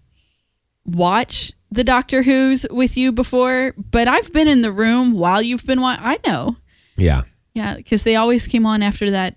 watch 0.86 1.54
the 1.72 1.84
Doctor 1.84 2.24
Who's 2.24 2.66
with 2.70 2.98
you 2.98 3.12
before, 3.12 3.74
but 3.78 4.08
I've 4.08 4.32
been 4.34 4.48
in 4.48 4.62
the 4.62 4.72
room 4.72 5.14
while 5.14 5.42
you've 5.42 5.66
been 5.66 5.82
watching. 5.82 6.06
I 6.06 6.18
know. 6.26 6.56
yeah. 6.98 7.24
Yeah, 7.56 7.76
because 7.76 8.04
they 8.04 8.16
always 8.16 8.46
came 8.48 8.66
on 8.66 8.82
after 8.84 9.10
that 9.12 9.36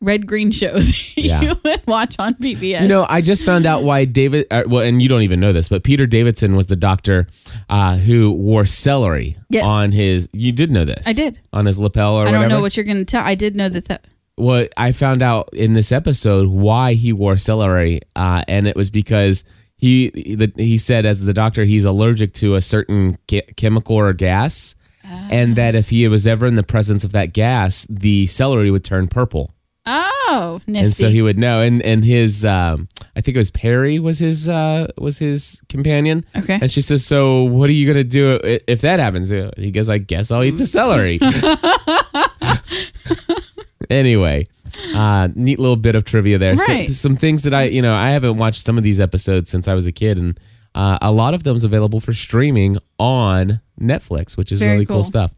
red 0.00 0.26
green 0.26 0.50
shows 0.50 0.92
Yeah. 1.16 1.40
you 1.42 1.54
would 1.64 1.86
watch 1.86 2.16
on 2.18 2.34
PBS. 2.34 2.82
You 2.82 2.88
know, 2.88 3.06
I 3.08 3.20
just 3.20 3.44
found 3.44 3.66
out 3.66 3.82
why 3.82 4.04
David. 4.06 4.46
Uh, 4.50 4.62
well, 4.66 4.82
and 4.82 5.00
you 5.02 5.08
don't 5.08 5.22
even 5.22 5.40
know 5.40 5.52
this, 5.52 5.68
but 5.68 5.84
Peter 5.84 6.06
Davison 6.06 6.56
was 6.56 6.66
the 6.68 6.76
doctor 6.76 7.26
uh, 7.68 7.96
who 7.96 8.30
wore 8.32 8.64
celery 8.66 9.36
Yes. 9.50 9.66
on 9.66 9.92
his. 9.92 10.28
You 10.32 10.52
did 10.52 10.70
know 10.70 10.84
this. 10.84 11.06
I 11.06 11.12
did. 11.12 11.40
on 11.52 11.66
his 11.66 11.78
lapel 11.78 12.14
or 12.16 12.26
I 12.26 12.30
don't 12.32 12.48
know 12.48 12.60
what 12.60 12.76
you're 12.76 12.84
going 12.86 12.98
to 12.98 13.04
tell. 13.04 13.24
I 13.24 13.34
did 13.34 13.56
know 13.56 13.68
that 13.68 13.86
that. 13.86 14.06
well, 14.38 14.66
I 14.76 14.92
found 14.92 15.22
out 15.22 15.50
in 15.52 15.74
this 15.74 15.92
episode 15.92 16.48
why 16.48 16.94
he 16.94 17.12
wore 17.12 17.36
celery, 17.36 18.00
uh, 18.16 18.42
and 18.48 18.66
it 18.66 18.76
was 18.76 18.90
because 18.90 19.44
he 19.76 20.10
the, 20.34 20.52
he 20.56 20.78
said 20.78 21.04
as 21.06 21.20
the 21.20 21.34
doctor 21.34 21.64
he's 21.64 21.84
allergic 21.84 22.32
to 22.34 22.54
a 22.54 22.62
certain 22.62 23.18
che- 23.28 23.42
chemical 23.56 23.96
or 23.96 24.12
gas, 24.12 24.74
and 25.04 25.56
that 25.56 25.74
if 25.74 25.90
he 25.90 26.06
was 26.08 26.26
ever 26.26 26.46
in 26.46 26.54
the 26.54 26.62
presence 26.62 27.02
of 27.04 27.12
that 27.12 27.32
gas, 27.32 27.86
the 27.90 28.26
celery 28.28 28.70
would 28.70 28.84
turn 28.84 29.08
purple. 29.08 29.52
Oh, 29.86 30.60
nifty. 30.66 30.84
and 30.86 30.94
so 30.94 31.08
he 31.08 31.22
would 31.22 31.38
know. 31.38 31.62
And 31.62 31.80
and 31.82 32.04
his, 32.04 32.44
um, 32.44 32.88
I 33.16 33.20
think 33.22 33.34
it 33.34 33.38
was 33.38 33.50
Peri 33.50 33.98
was 33.98 34.18
his 34.18 34.48
uh, 34.48 34.86
was 34.98 35.18
his 35.18 35.62
companion. 35.68 36.24
Okay. 36.36 36.58
And 36.60 36.70
she 36.70 36.82
says, 36.82 37.04
"So 37.04 37.44
what 37.44 37.70
are 37.70 37.72
you 37.72 37.86
gonna 37.86 38.04
do 38.04 38.38
i- 38.44 38.60
if 38.68 38.82
that 38.82 39.00
happens?" 39.00 39.30
He 39.56 39.70
goes, 39.70 39.88
"I 39.88 39.98
guess 39.98 40.30
I'll 40.30 40.44
eat 40.44 40.58
the 40.58 40.66
celery." 40.66 41.18
anyway, 43.90 44.46
uh, 44.94 45.28
neat 45.34 45.58
little 45.58 45.76
bit 45.76 45.96
of 45.96 46.04
trivia 46.04 46.38
there. 46.38 46.56
So- 46.56 46.86
some 46.92 47.16
things 47.16 47.42
that 47.42 47.54
I, 47.54 47.64
you 47.64 47.82
know, 47.82 47.94
I 47.94 48.10
haven't 48.10 48.36
watched 48.36 48.64
some 48.64 48.78
of 48.78 48.84
these 48.84 49.00
episodes 49.00 49.50
since 49.50 49.68
I 49.68 49.74
was 49.74 49.86
a 49.86 49.92
kid, 49.92 50.18
and 50.18 50.38
uh, 50.74 50.98
a 51.02 51.12
lot 51.12 51.34
of 51.34 51.42
them's 51.42 51.64
available 51.64 52.00
for 52.00 52.12
streaming 52.12 52.78
on 52.98 53.60
Netflix, 53.80 54.36
which 54.36 54.52
is 54.52 54.58
Very 54.58 54.72
really 54.72 54.86
cool. 54.86 54.98
cool. 54.98 55.04
stuff. 55.04 55.32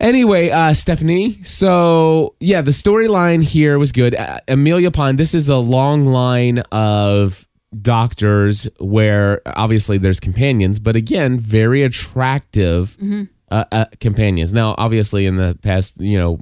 Anyway, 0.00 0.50
uh, 0.50 0.74
Stephanie. 0.74 1.42
So 1.42 2.34
yeah, 2.40 2.60
the 2.60 2.72
storyline 2.72 3.42
here 3.42 3.78
was 3.78 3.92
good. 3.92 4.14
Uh, 4.14 4.40
Amelia 4.48 4.90
Pond. 4.90 5.18
This 5.18 5.34
is 5.34 5.48
a 5.48 5.56
long 5.56 6.06
line 6.06 6.58
of 6.72 7.48
doctors 7.74 8.68
where 8.78 9.40
obviously 9.46 9.98
there's 9.98 10.20
companions, 10.20 10.78
but 10.78 10.96
again, 10.96 11.38
very 11.38 11.82
attractive 11.82 12.96
uh, 13.50 13.64
uh, 13.72 13.86
companions. 14.00 14.52
Now, 14.52 14.74
obviously, 14.78 15.26
in 15.26 15.36
the 15.36 15.58
past, 15.62 16.00
you 16.00 16.18
know, 16.18 16.38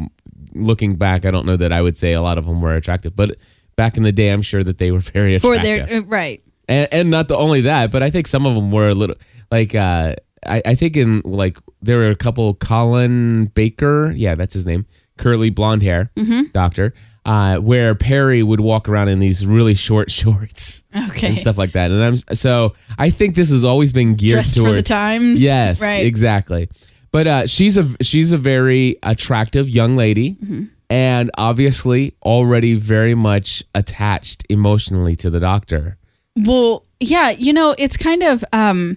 looking 0.55 0.97
back, 0.97 1.25
I 1.25 1.31
don't 1.31 1.47
know 1.47 1.57
that 1.57 1.73
I 1.73 1.83
would 1.83 1.97
say 1.97 2.13
a 2.13 2.23
lot 2.23 2.39
of 2.39 2.47
them 2.47 2.61
were 2.61 2.75
attractive, 2.75 3.15
but 3.15 3.37
back 3.77 3.97
in 3.97 4.03
the 4.03 4.13
day, 4.13 4.31
I'm 4.31 4.43
sure 4.43 4.65
that 4.65 4.79
they 4.79 4.91
were 4.91 5.01
very 5.01 5.39
for 5.39 5.55
attractive 5.55 5.89
their 5.89 6.01
uh, 6.01 6.05
right. 6.05 6.43
and, 6.69 6.89
and 6.93 7.11
not 7.11 7.29
the 7.29 7.37
only 7.37 7.63
that, 7.63 7.91
but 7.91 8.03
I 8.03 8.11
think 8.11 8.27
some 8.27 8.47
of 8.47 8.55
them 8.55 8.71
were 8.71 8.89
a 8.89 8.95
little 8.95 9.17
like 9.51 9.75
uh, 9.75 10.17
I, 10.47 10.63
I 10.67 10.75
think 10.75 10.97
in 10.97 11.23
like 11.25 11.59
there 11.81 11.99
were 11.99 12.11
a 12.11 12.17
couple 12.17 12.55
Colin 12.55 13.47
Baker, 13.47 14.13
yeah, 14.15 14.35
that's 14.35 14.55
his 14.55 14.67
name, 14.67 14.87
curly 15.19 15.51
blonde 15.51 15.83
hair 15.83 16.11
Mm-hmm. 16.17 16.51
doctor, 16.53 16.95
uh, 17.25 17.57
where 17.59 17.95
Peri 17.95 18.43
would 18.43 18.61
walk 18.61 18.89
around 18.89 19.09
in 19.09 19.19
these 19.21 19.47
really 19.47 19.75
short 19.75 20.11
shorts 20.21 20.83
Okay. 20.95 21.29
and 21.29 21.39
stuff 21.39 21.57
like 21.59 21.73
that, 21.73 21.91
and 21.91 22.03
I'm 22.03 22.17
so 22.37 22.75
I 22.99 23.11
think 23.11 23.35
this 23.35 23.51
has 23.51 23.65
always 23.65 23.93
been 23.93 24.15
geared 24.15 24.33
Dressed 24.33 24.57
towards 24.57 24.73
for 24.73 24.77
the 24.77 24.83
times. 24.83 25.41
Yes, 25.43 25.81
Right. 25.81 26.05
exactly. 26.05 26.69
But 27.13 27.27
uh, 27.27 27.47
she's 27.47 27.77
a 27.77 27.89
she's 28.01 28.33
a 28.33 28.39
very 28.39 28.97
attractive 29.03 29.69
young 29.69 29.97
lady, 29.97 30.35
Mm-hmm. 30.35 30.65
and 30.91 31.31
obviously 31.39 32.15
already 32.25 32.75
very 32.75 33.15
much 33.15 33.63
attached 33.75 34.45
emotionally 34.49 35.15
to 35.17 35.31
the 35.31 35.39
doctor. 35.41 35.99
Well, 36.37 36.87
yeah, 37.01 37.31
you 37.31 37.53
know, 37.53 37.75
it's 37.79 37.97
kind 37.99 38.23
of 38.23 38.43
um 38.55 38.97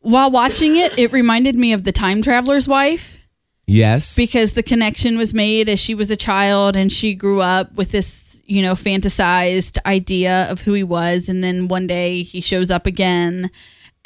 while 0.00 0.30
watching 0.30 0.76
it, 0.76 0.98
it 0.98 1.12
reminded 1.12 1.56
me 1.56 1.72
of 1.72 1.84
the 1.84 1.92
time 1.92 2.22
traveler's 2.22 2.68
wife 2.68 3.16
Yes, 3.70 4.16
because 4.16 4.54
the 4.54 4.62
connection 4.62 5.18
was 5.18 5.34
made 5.34 5.68
as 5.68 5.78
she 5.78 5.94
was 5.94 6.10
a 6.10 6.16
child 6.16 6.74
and 6.74 6.90
she 6.90 7.14
grew 7.14 7.40
up 7.42 7.70
with 7.74 7.90
this, 7.90 8.40
you 8.46 8.62
know, 8.62 8.72
fantasized 8.72 9.76
idea 9.84 10.46
of 10.50 10.62
who 10.62 10.72
he 10.72 10.82
was 10.82 11.28
and 11.28 11.44
then 11.44 11.68
one 11.68 11.86
day 11.86 12.22
he 12.22 12.40
shows 12.40 12.70
up 12.70 12.86
again 12.86 13.50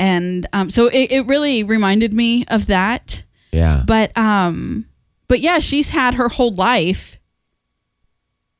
and 0.01 0.47
um 0.53 0.69
so 0.71 0.87
it, 0.89 1.13
it 1.13 1.27
really 1.27 1.63
reminded 1.63 2.13
me 2.13 2.45
of 2.49 2.67
that. 2.67 3.23
yeah, 3.53 3.85
But 3.87 4.11
um 4.19 4.87
but 5.29 5.39
yeah, 5.41 5.61
she's 5.61 5.91
had 5.91 6.15
her 6.15 6.29
whole 6.29 6.53
life 6.55 7.21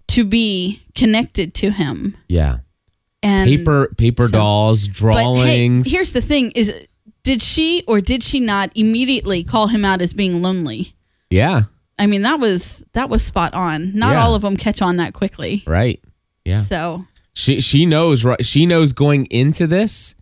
to 0.09 0.25
be 0.25 0.83
connected 0.95 1.55
to 1.55 1.71
him. 1.71 2.17
yeah. 2.29 2.59
And 3.25 3.49
paper 3.49 3.89
paper 3.97 4.27
so- 4.27 4.33
dolls, 4.33 4.87
But 4.89 4.95
drawings. 4.95 5.87
hey, 5.87 5.93
here's 5.97 6.13
the 6.13 6.21
thing: 6.21 6.51
is 6.53 6.73
did 7.25 7.41
she 7.43 7.85
or 7.87 8.01
did 8.01 8.23
she 8.23 8.41
not 8.41 8.71
immediately 8.75 9.45
call 9.45 9.69
him 9.69 9.85
out 9.85 10.01
as 10.03 10.13
being 10.13 10.43
lonely? 10.43 10.95
yeah, 11.31 11.63
I 11.99 12.07
mean, 12.07 12.23
that 12.23 12.41
was 12.41 12.85
that 12.95 13.09
was 13.09 13.23
spot 13.23 13.55
on. 13.55 13.97
Not 13.97 14.13
Yeah. 14.13 14.25
all 14.25 14.35
of 14.35 14.43
them 14.43 14.57
catch 14.57 14.83
on 14.83 14.97
that 14.97 15.13
quickly. 15.15 15.63
right. 15.67 16.01
Yeah, 16.45 16.59
So 16.59 17.05
she 17.35 17.61
she 17.61 17.87
knows 17.87 18.25
right. 18.25 18.45
She 18.45 18.67
knows 18.67 18.93
going 18.93 19.27
into 19.27 19.67
this 19.67 20.15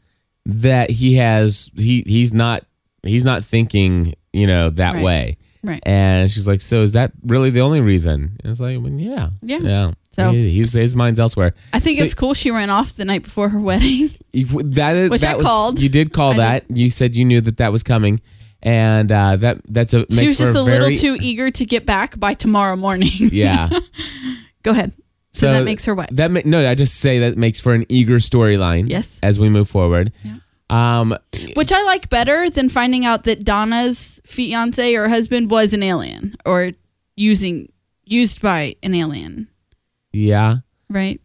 that 0.47 0.91
he 0.91 1.15
has 1.15 1.71
he 1.77 2.03
he's 2.07 2.33
not 2.35 2.65
he's 3.03 3.25
not 3.25 3.45
thinking 3.45 4.15
you 4.33 4.47
know 4.47 4.71
that 4.71 4.95
Right. 4.97 5.05
way. 5.05 5.37
right, 5.63 5.83
And 5.87 6.31
she's 6.31 6.47
like, 6.47 6.61
"So 6.61 6.83
is 6.83 6.93
that 6.93 7.13
really 7.25 7.51
the 7.51 7.61
only 7.61 7.81
reason?" 7.81 8.37
And 8.43 8.51
it's 8.51 8.61
like, 8.61 8.79
well, 8.81 8.93
"Yeah, 8.93 9.31
Yeah. 9.43 9.59
yeah." 9.59 9.91
So- 10.21 10.33
He- 10.33 10.51
he's 10.51 10.73
his 10.73 10.95
mind's 10.97 11.19
elsewhere. 11.21 11.55
I 11.73 11.81
think 11.81 11.99
So- 11.99 12.05
it's 12.05 12.15
cool 12.15 12.35
she 12.35 12.51
ran 12.51 12.71
off 12.71 12.95
the 12.97 13.05
night 13.05 13.23
before 13.23 13.49
her 13.49 13.61
wedding. 13.71 14.11
That 14.33 14.97
is 14.97 15.11
Which 15.11 15.23
that 15.23 15.33
I 15.33 15.37
was- 15.37 15.45
called. 15.47 15.81
You 15.81 15.89
did 15.89 16.13
call 16.13 16.33
I 16.33 16.37
that. 16.37 16.65
You 16.73 16.91
said 16.91 17.17
you 17.17 17.25
knew 17.25 17.41
that 17.41 17.57
that 17.59 17.73
was 17.73 17.83
coming, 17.83 18.21
and 18.63 19.11
uh, 19.11 19.37
that 19.37 19.59
that's 19.69 19.95
a. 19.95 20.07
she 20.11 20.29
was 20.29 20.39
just 20.39 20.53
for 20.53 20.59
a 20.59 20.63
little 20.63 20.95
too 20.95 21.17
eager 21.21 21.51
to 21.51 21.65
get 21.65 21.87
back 21.87 22.19
by 22.21 22.35
tomorrow 22.35 22.77
morning. 22.77 23.11
Yeah. 23.19 23.69
Go 24.63 24.73
ahead. 24.73 24.95
So, 25.33 25.53
that 25.53 25.65
makes 25.65 25.85
her 25.87 25.95
what? 25.95 26.15
That 26.15 26.31
ma- 26.33 26.41
no, 26.45 26.69
I 26.69 26.75
just 26.75 26.97
say 26.97 27.21
that 27.21 27.39
makes 27.39 27.61
for 27.61 27.73
an 27.73 27.87
eager 27.89 28.17
storyline. 28.17 28.91
Yes. 28.91 29.19
As 29.23 29.39
we 29.39 29.49
move 29.49 29.69
forward. 29.69 30.13
Um. 30.69 31.17
Which 31.55 31.73
I 31.73 31.83
like 31.85 32.09
better 32.11 32.49
than 32.51 32.69
finding 32.69 33.05
out 33.05 33.25
that 33.25 33.45
Donna's 33.45 34.21
fiance 34.27 34.95
or 34.95 35.09
husband 35.09 35.51
was 35.51 35.73
an 35.73 35.83
alien 35.83 36.37
or 36.45 36.73
using 37.17 37.73
used 38.05 38.41
by 38.43 38.77
an 38.83 38.95
alien, 38.95 39.49
Yeah. 40.13 40.57
right? 40.89 41.21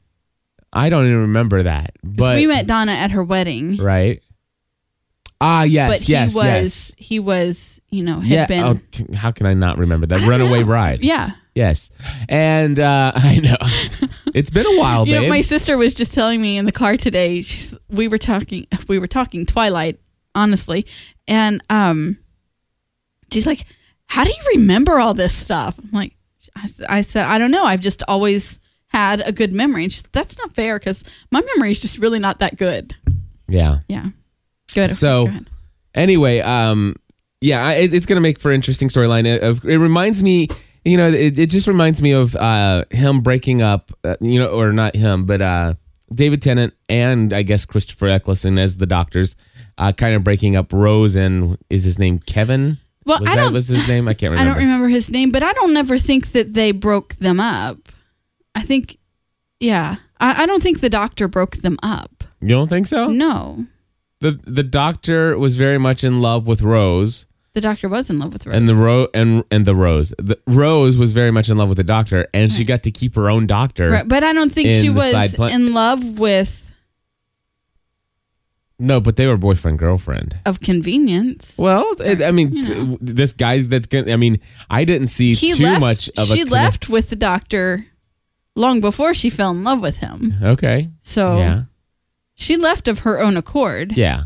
I 0.73 0.89
don't 0.89 1.05
even 1.05 1.21
remember 1.21 1.63
that. 1.63 1.91
but 2.03 2.35
we 2.35 2.47
met 2.47 2.67
Donna 2.67 2.91
at 2.91 3.11
her 3.11 3.23
wedding. 3.23 3.77
right. 3.77 4.21
Ah, 5.41 5.63
yes, 5.63 5.89
but 5.89 5.99
he 6.01 6.11
yes, 6.13 6.33
was 6.35 6.43
yes. 6.45 6.91
he 6.97 7.19
was 7.19 7.81
you 7.89 8.01
know 8.03 8.19
had 8.19 8.29
Yeah. 8.29 8.45
been 8.47 8.63
Oh, 8.63 8.79
t- 8.91 9.05
how 9.15 9.31
can 9.31 9.45
I 9.45 9.53
not 9.53 9.77
remember 9.77 10.07
that 10.07 10.21
I 10.21 10.27
runaway 10.27 10.59
know. 10.61 10.65
bride? 10.67 11.01
yeah 11.01 11.31
Yes. 11.53 11.89
And 12.27 12.79
uh, 12.79 13.11
I 13.15 13.37
know 13.39 13.55
it's 14.33 14.49
been 14.49 14.65
a 14.65 14.77
while, 14.77 15.05
you 15.07 15.13
babe. 15.13 15.23
know 15.23 15.29
my 15.29 15.41
sister 15.41 15.77
was 15.77 15.93
just 15.93 16.13
telling 16.13 16.41
me 16.41 16.57
in 16.57 16.65
the 16.65 16.71
car 16.71 16.95
today 16.97 17.41
she's, 17.41 17.77
we 17.89 18.07
were 18.07 18.17
talking 18.17 18.65
we 18.87 18.97
were 18.99 19.07
talking 19.07 19.45
twilight 19.45 19.99
honestly 20.33 20.85
and 21.27 21.61
um 21.69 22.17
she's 23.31 23.45
like 23.45 23.65
how 24.07 24.23
do 24.23 24.29
you 24.29 24.43
remember 24.59 24.99
all 24.99 25.13
this 25.13 25.33
stuff 25.33 25.77
i'm 25.79 25.89
like 25.91 26.15
"I 26.89 27.01
said 27.01 27.25
i 27.25 27.37
don't 27.37 27.51
know 27.51 27.63
i've 27.65 27.81
just 27.81 28.03
always 28.07 28.59
had 28.95 29.21
a 29.27 29.31
good 29.31 29.51
memory 29.51 29.83
and 29.83 29.91
she's 29.93 30.03
that's 30.13 30.37
not 30.37 30.53
fair 30.53 30.79
because 30.79 31.03
my 31.31 31.41
memory 31.55 31.71
is 31.71 31.81
just 31.81 31.97
really 31.99 32.19
not 32.19 32.39
that 32.39 32.55
good 32.57 32.95
yeah. 33.47 33.79
yeah 33.89 34.07
good 34.73 34.89
So- 34.89 35.27
Go 35.27 35.39
anyway, 35.93 36.39
um, 36.39 36.95
yeah, 37.41 37.65
I- 37.65 37.73
it, 37.73 37.93
it's 37.93 38.05
going 38.05 38.15
to 38.17 38.21
make 38.21 38.39
for 38.39 38.51
interesting 38.51 38.89
storyline. 38.89 39.25
It, 39.25 39.43
of- 39.43 39.63
it 39.65 39.77
reminds 39.77 40.23
me, 40.23 40.47
you 40.83 40.97
know, 40.97 41.07
it, 41.11 41.37
it 41.37 41.49
just 41.49 41.67
reminds 41.67 42.01
me 42.01 42.11
of 42.11 42.35
uh, 42.35 42.85
him 42.91 43.21
breaking 43.21 43.61
up, 43.61 43.91
uh, 44.03 44.15
you 44.21 44.39
know, 44.39 44.47
or 44.47 44.71
not 44.73 44.95
him, 44.95 45.25
but 45.25 45.41
uh, 45.41 45.73
David 46.13 46.41
Tennant 46.41 46.73
and 46.89 47.33
I 47.33 47.43
guess 47.43 47.65
Christopher 47.65 48.07
Eccleston 48.07 48.57
as 48.57 48.77
the 48.77 48.85
doctors, 48.85 49.35
uh, 49.77 49.91
kind 49.91 50.15
of 50.15 50.23
breaking 50.23 50.55
up 50.55 50.71
Rose 50.73 51.15
and 51.15 51.57
is 51.69 51.83
his 51.83 51.99
name 51.99 52.19
Kevin? 52.19 52.77
Well, 53.05 53.19
was 53.19 53.29
I 53.29 53.35
that 53.35 53.43
don't- 53.43 53.53
was 53.53 53.67
his 53.67 53.87
name? 53.87 54.07
I 54.07 54.13
can't 54.15 54.37
I 54.39 54.43
don't 54.43 54.57
remember 54.57 54.87
his 54.87 55.09
name, 55.11 55.29
but 55.31 55.43
I 55.43 55.53
don't 55.53 55.73
never 55.73 55.97
think 55.97 56.31
that 56.31 56.53
they 56.55 56.71
broke 56.71 57.15
them 57.17 57.39
up. 57.39 57.84
I 58.55 58.61
think, 58.61 58.97
yeah, 59.59 59.97
I, 60.19 60.43
I 60.43 60.45
don't 60.45 60.63
think 60.63 60.79
the 60.79 60.89
doctor 60.89 61.27
broke 61.27 61.57
them 61.57 61.77
up. 61.83 62.23
You 62.41 62.49
don't 62.49 62.69
think 62.69 62.87
so? 62.87 63.07
No, 63.09 63.65
The 64.21 64.39
the 64.47 64.63
doctor 64.63 65.37
was 65.37 65.55
very 65.57 65.77
much 65.77 66.03
in 66.03 66.21
love 66.21 66.47
with 66.47 66.61
Rose, 66.61 67.25
the 67.53 67.61
doctor 67.61 67.87
was 67.89 68.09
in 68.09 68.19
love 68.19 68.33
with 68.33 68.45
Rose. 68.45 68.55
and 68.55 68.67
the 68.67 68.75
ro- 68.75 69.07
and 69.13 69.43
and 69.51 69.65
the 69.65 69.75
Rose. 69.75 70.13
The 70.17 70.37
Rose 70.47 70.97
was 70.97 71.11
very 71.13 71.31
much 71.31 71.47
in 71.49 71.57
love 71.57 71.69
with 71.69 71.77
the 71.77 71.83
doctor, 71.85 72.27
and 72.33 72.51
she 72.51 72.63
got 72.65 72.83
to 72.83 72.91
keep 72.91 73.15
her 73.15 73.29
own 73.29 73.47
doctor. 73.47 73.89
right, 73.89 74.07
but 74.07 74.23
I 74.23 74.33
don't 74.33 74.51
think 74.51 74.67
in 74.69 74.81
she 74.81 74.89
the 74.89 75.11
side 75.11 75.37
was 75.37 75.51
in 75.53 75.73
love 75.73 76.19
with 76.19 76.71
No, 78.77 78.99
but 78.99 79.15
they 79.15 79.25
were 79.25 79.37
boyfriend 79.37 79.79
girlfriend. 79.79 80.37
of 80.45 80.59
convenience. 80.59 81.55
Well, 81.57 81.85
it, 81.99 82.21
I 82.21 82.31
mean, 82.31 82.53
You 82.57 82.65
t- 82.67 82.73
know. 82.73 82.97
this 83.01 83.31
guy's 83.31 83.69
that's 83.69 83.87
gonna. 83.87 84.11
I 84.11 84.17
mean, 84.17 84.39
I 84.69 84.83
didn't 84.83 85.07
see 85.07 85.33
He 85.33 85.53
too 85.53 85.63
left. 85.63 85.79
much 85.81 86.09
of 86.17 86.29
a. 86.29 86.33
she 86.35 86.43
left 86.43 86.89
with 86.89 87.09
the 87.09 87.15
doctor 87.15 87.85
long 88.55 88.81
before 88.81 89.13
she 89.13 89.29
fell 89.29 89.51
in 89.51 89.63
love 89.63 89.81
with 89.81 89.97
him. 89.97 90.33
Okay. 90.41 90.89
So 91.01 91.37
Yeah. 91.37 91.63
she 92.35 92.55
left 92.57 92.87
of 92.87 92.99
her 92.99 93.19
own 93.19 93.37
accord. 93.37 93.93
Yeah. 93.97 94.25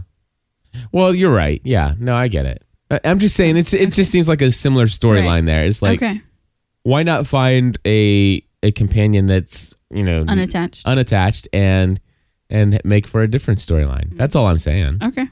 Well, 0.92 1.14
you're 1.16 1.34
right. 1.34 1.62
Yeah. 1.64 1.94
No, 2.00 2.16
I 2.16 2.28
get 2.28 2.46
it. 2.46 2.64
I, 2.92 3.00
I'm 3.04 3.20
just 3.20 3.36
saying, 3.36 3.58
it's 3.58 3.74
it 3.74 3.92
just 3.94 4.12
seems 4.12 4.30
like 4.30 4.42
a 4.42 4.52
similar 4.52 4.86
storyline 4.86 5.26
Right. 5.28 5.46
there. 5.46 5.66
It's 5.66 5.82
like, 5.82 6.02
okay, 6.02 6.22
why 6.84 7.04
not 7.04 7.28
find 7.28 7.78
a 7.86 8.44
a 8.64 8.72
companion 8.72 9.26
that's 9.26 9.76
you 9.92 10.04
know 10.04 10.26
unattached. 10.28 10.86
unattached 10.86 11.48
and 11.54 12.00
and 12.50 12.80
make 12.84 13.08
for 13.08 13.22
a 13.22 13.28
different 13.28 13.60
storyline. 13.60 14.16
That's 14.18 14.36
all 14.36 14.48
I'm 14.48 14.58
saying. 14.58 15.00
okay, 15.04 15.28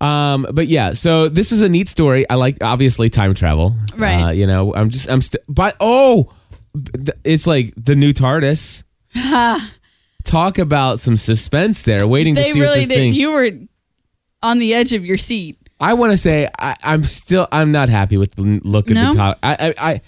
Um, 0.00 0.46
but 0.52 0.66
yeah, 0.66 0.92
so 0.94 1.28
this 1.28 1.50
was 1.52 1.62
a 1.62 1.68
neat 1.68 1.88
story. 1.88 2.28
I 2.28 2.34
like 2.34 2.58
obviously 2.60 3.08
time 3.08 3.34
travel. 3.34 3.76
Right. 3.96 4.20
Uh, 4.22 4.30
you 4.30 4.46
know, 4.46 4.74
I'm 4.74 4.90
just 4.90 5.08
I'm 5.10 5.22
st- 5.22 5.42
but 5.48 5.76
oh, 5.80 6.32
it's 7.24 7.46
like 7.46 7.72
the 7.76 7.94
new 7.96 8.12
TARDIS. 8.12 8.84
Talk 10.24 10.58
about 10.58 10.98
some 10.98 11.16
suspense 11.16 11.82
there, 11.82 12.06
waiting 12.08 12.34
to 12.34 12.40
they 12.42 12.50
see 12.52 12.58
what 12.58 12.64
really 12.64 12.78
this 12.80 12.88
did. 12.88 12.94
thing. 12.96 13.12
You 13.14 13.30
were 13.32 13.50
on 14.42 14.58
the 14.58 14.74
edge 14.74 14.92
of 14.92 15.04
your 15.06 15.18
seat. 15.18 15.56
I 15.78 15.92
want 15.94 16.12
to 16.12 16.16
say 16.16 16.48
I, 16.58 16.74
I'm 16.82 17.04
still 17.04 17.46
I'm 17.52 17.70
not 17.70 17.88
happy 17.90 18.16
with 18.16 18.34
the 18.34 18.60
look 18.64 18.90
at 18.90 18.94
No? 18.94 19.10
the 19.12 19.16
top. 19.16 19.38
I, 19.42 19.74
I, 19.78 19.90
I 19.92 20.00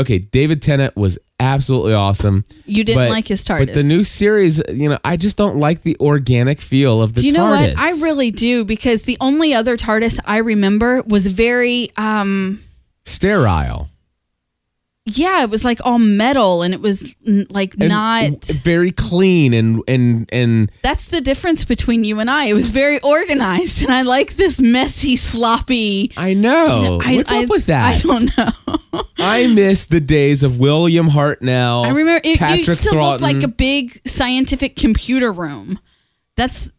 okay. 0.00 0.18
David 0.20 0.62
Tennant 0.62 0.96
was 0.96 1.18
absolutely 1.40 1.92
awesome. 1.92 2.44
You 2.66 2.82
didn't 2.84 2.98
but- 3.02 3.10
like 3.10 3.28
his 3.28 3.44
TARDIS, 3.44 3.66
but 3.66 3.74
the 3.74 3.82
new 3.82 4.04
series, 4.04 4.62
you 4.72 4.88
know, 4.88 4.98
I 5.04 5.16
just 5.16 5.36
don't 5.36 5.56
like 5.58 5.82
the 5.82 5.96
organic 6.00 6.60
feel 6.62 7.02
of 7.02 7.14
the 7.14 7.20
Do 7.22 7.26
you 7.26 7.32
know 7.34 7.46
TARDIS. 7.46 7.74
what? 7.74 7.78
I 7.78 7.90
really 8.02 8.30
do 8.30 8.64
because 8.64 9.02
the 9.02 9.16
only 9.20 9.52
other 9.54 9.76
TARDIS 9.76 10.18
I 10.24 10.38
remember 10.38 11.02
was 11.02 11.26
very 11.26 11.90
um 11.98 12.62
sterile. 13.04 13.90
Yeah, 15.16 15.42
it 15.42 15.50
was 15.50 15.64
like 15.64 15.80
all 15.84 15.98
metal 15.98 16.62
and 16.62 16.74
it 16.74 16.80
was 16.80 17.14
like 17.50 17.74
and 17.78 17.88
not 17.88 18.44
very 18.44 18.90
clean 18.90 19.54
and 19.54 19.82
and 19.88 20.28
and 20.32 20.72
That's 20.82 21.08
the 21.08 21.20
difference 21.20 21.64
between 21.64 22.04
you 22.04 22.20
and 22.20 22.30
I. 22.30 22.46
It 22.46 22.54
was 22.54 22.70
very 22.70 23.00
organized 23.00 23.82
and 23.82 23.92
I 23.92 24.02
like 24.02 24.36
this 24.36 24.60
messy 24.60 25.16
sloppy 25.16 26.12
I 26.16 26.34
know. 26.34 27.00
I, 27.02 27.16
What's 27.16 27.30
I- 27.32 27.44
up 27.44 27.50
with 27.50 27.66
that? 27.66 27.96
I 27.96 27.98
don't 27.98 28.36
know. 28.36 29.02
I 29.18 29.46
miss 29.46 29.86
the 29.86 30.00
days 30.00 30.42
of 30.42 30.58
William 30.58 31.08
Hartnell. 31.08 31.84
I 31.84 31.88
remember 31.90 32.20
it 32.24 32.38
Patrick 32.38 32.66
used 32.66 32.82
to 32.84 33.00
look 33.00 33.20
like 33.20 33.42
a 33.42 33.48
big 33.48 34.00
scientific 34.08 34.76
computer 34.76 35.32
room. 35.32 35.78
That's 36.36 36.70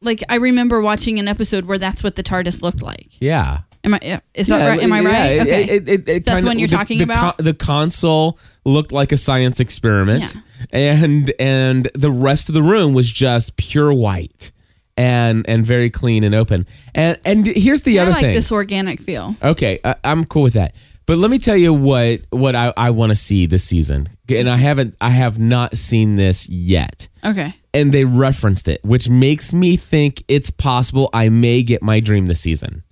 like 0.00 0.22
I 0.28 0.36
remember 0.36 0.80
watching 0.80 1.18
an 1.18 1.28
episode 1.28 1.64
where 1.64 1.78
that's 1.78 2.02
what 2.02 2.16
the 2.16 2.22
TARDIS 2.22 2.62
looked 2.62 2.82
like. 2.82 3.20
yeah. 3.20 3.60
Am 3.84 3.94
I? 3.94 4.00
yeah, 4.02 4.20
Is 4.34 4.46
that 4.48 4.58
Yeah, 4.60 4.68
right? 4.68 4.82
Am 4.82 4.92
I 4.92 5.00
yeah, 5.00 5.08
right? 5.08 5.40
okay. 5.40 5.62
it- 5.64 5.88
it- 5.88 6.08
it 6.08 6.24
That's 6.24 6.44
what 6.44 6.58
you're 6.58 6.66
the- 6.68 6.76
talking 6.76 6.98
the 6.98 7.04
about? 7.04 7.38
the 7.38 7.54
console 7.54 8.38
looked 8.64 8.92
like 8.92 9.12
a 9.12 9.16
science 9.16 9.60
experiment, 9.60 10.34
and 10.72 11.32
and 11.38 11.88
the 11.94 12.10
rest 12.10 12.48
of 12.48 12.54
the 12.54 12.62
room 12.62 12.94
was 12.94 13.10
just 13.12 13.56
pure 13.56 13.92
white 13.92 14.50
and 14.96 15.44
and 15.48 15.66
very 15.66 15.90
clean 15.90 16.24
and 16.24 16.34
open. 16.34 16.66
And 16.94 17.18
and 17.24 17.46
here's 17.46 17.82
the 17.82 17.98
other 17.98 17.98
thing 17.98 17.98
I 17.98 18.02
other 18.04 18.10
like 18.12 18.20
thing. 18.22 18.34
this 18.34 18.52
organic 18.52 19.02
feel. 19.02 19.36
Okay, 19.42 19.80
I, 19.84 19.96
I'm 20.04 20.24
cool 20.24 20.42
with 20.42 20.54
that. 20.54 20.74
But 21.06 21.18
let 21.18 21.30
me 21.30 21.38
tell 21.38 21.56
you 21.56 21.74
what 21.74 22.20
what 22.30 22.54
I, 22.54 22.72
I 22.78 22.88
want 22.90 23.10
to 23.10 23.16
see 23.16 23.44
this 23.44 23.64
season, 23.64 24.08
and 24.30 24.48
I 24.48 24.56
haven't 24.56 24.94
I 25.02 25.10
have 25.10 25.38
not 25.38 25.76
seen 25.76 26.16
this 26.16 26.48
yet. 26.48 27.08
Okay. 27.22 27.54
And 27.74 27.92
they 27.92 28.04
referenced 28.04 28.68
it, 28.68 28.82
which 28.84 29.08
makes 29.08 29.52
me 29.52 29.76
think 29.76 30.22
it's 30.28 30.48
possible 30.48 31.10
I 31.12 31.28
may 31.28 31.62
get 31.64 31.82
my 31.82 31.98
dream 32.00 32.26
this 32.26 32.40
season. 32.40 32.83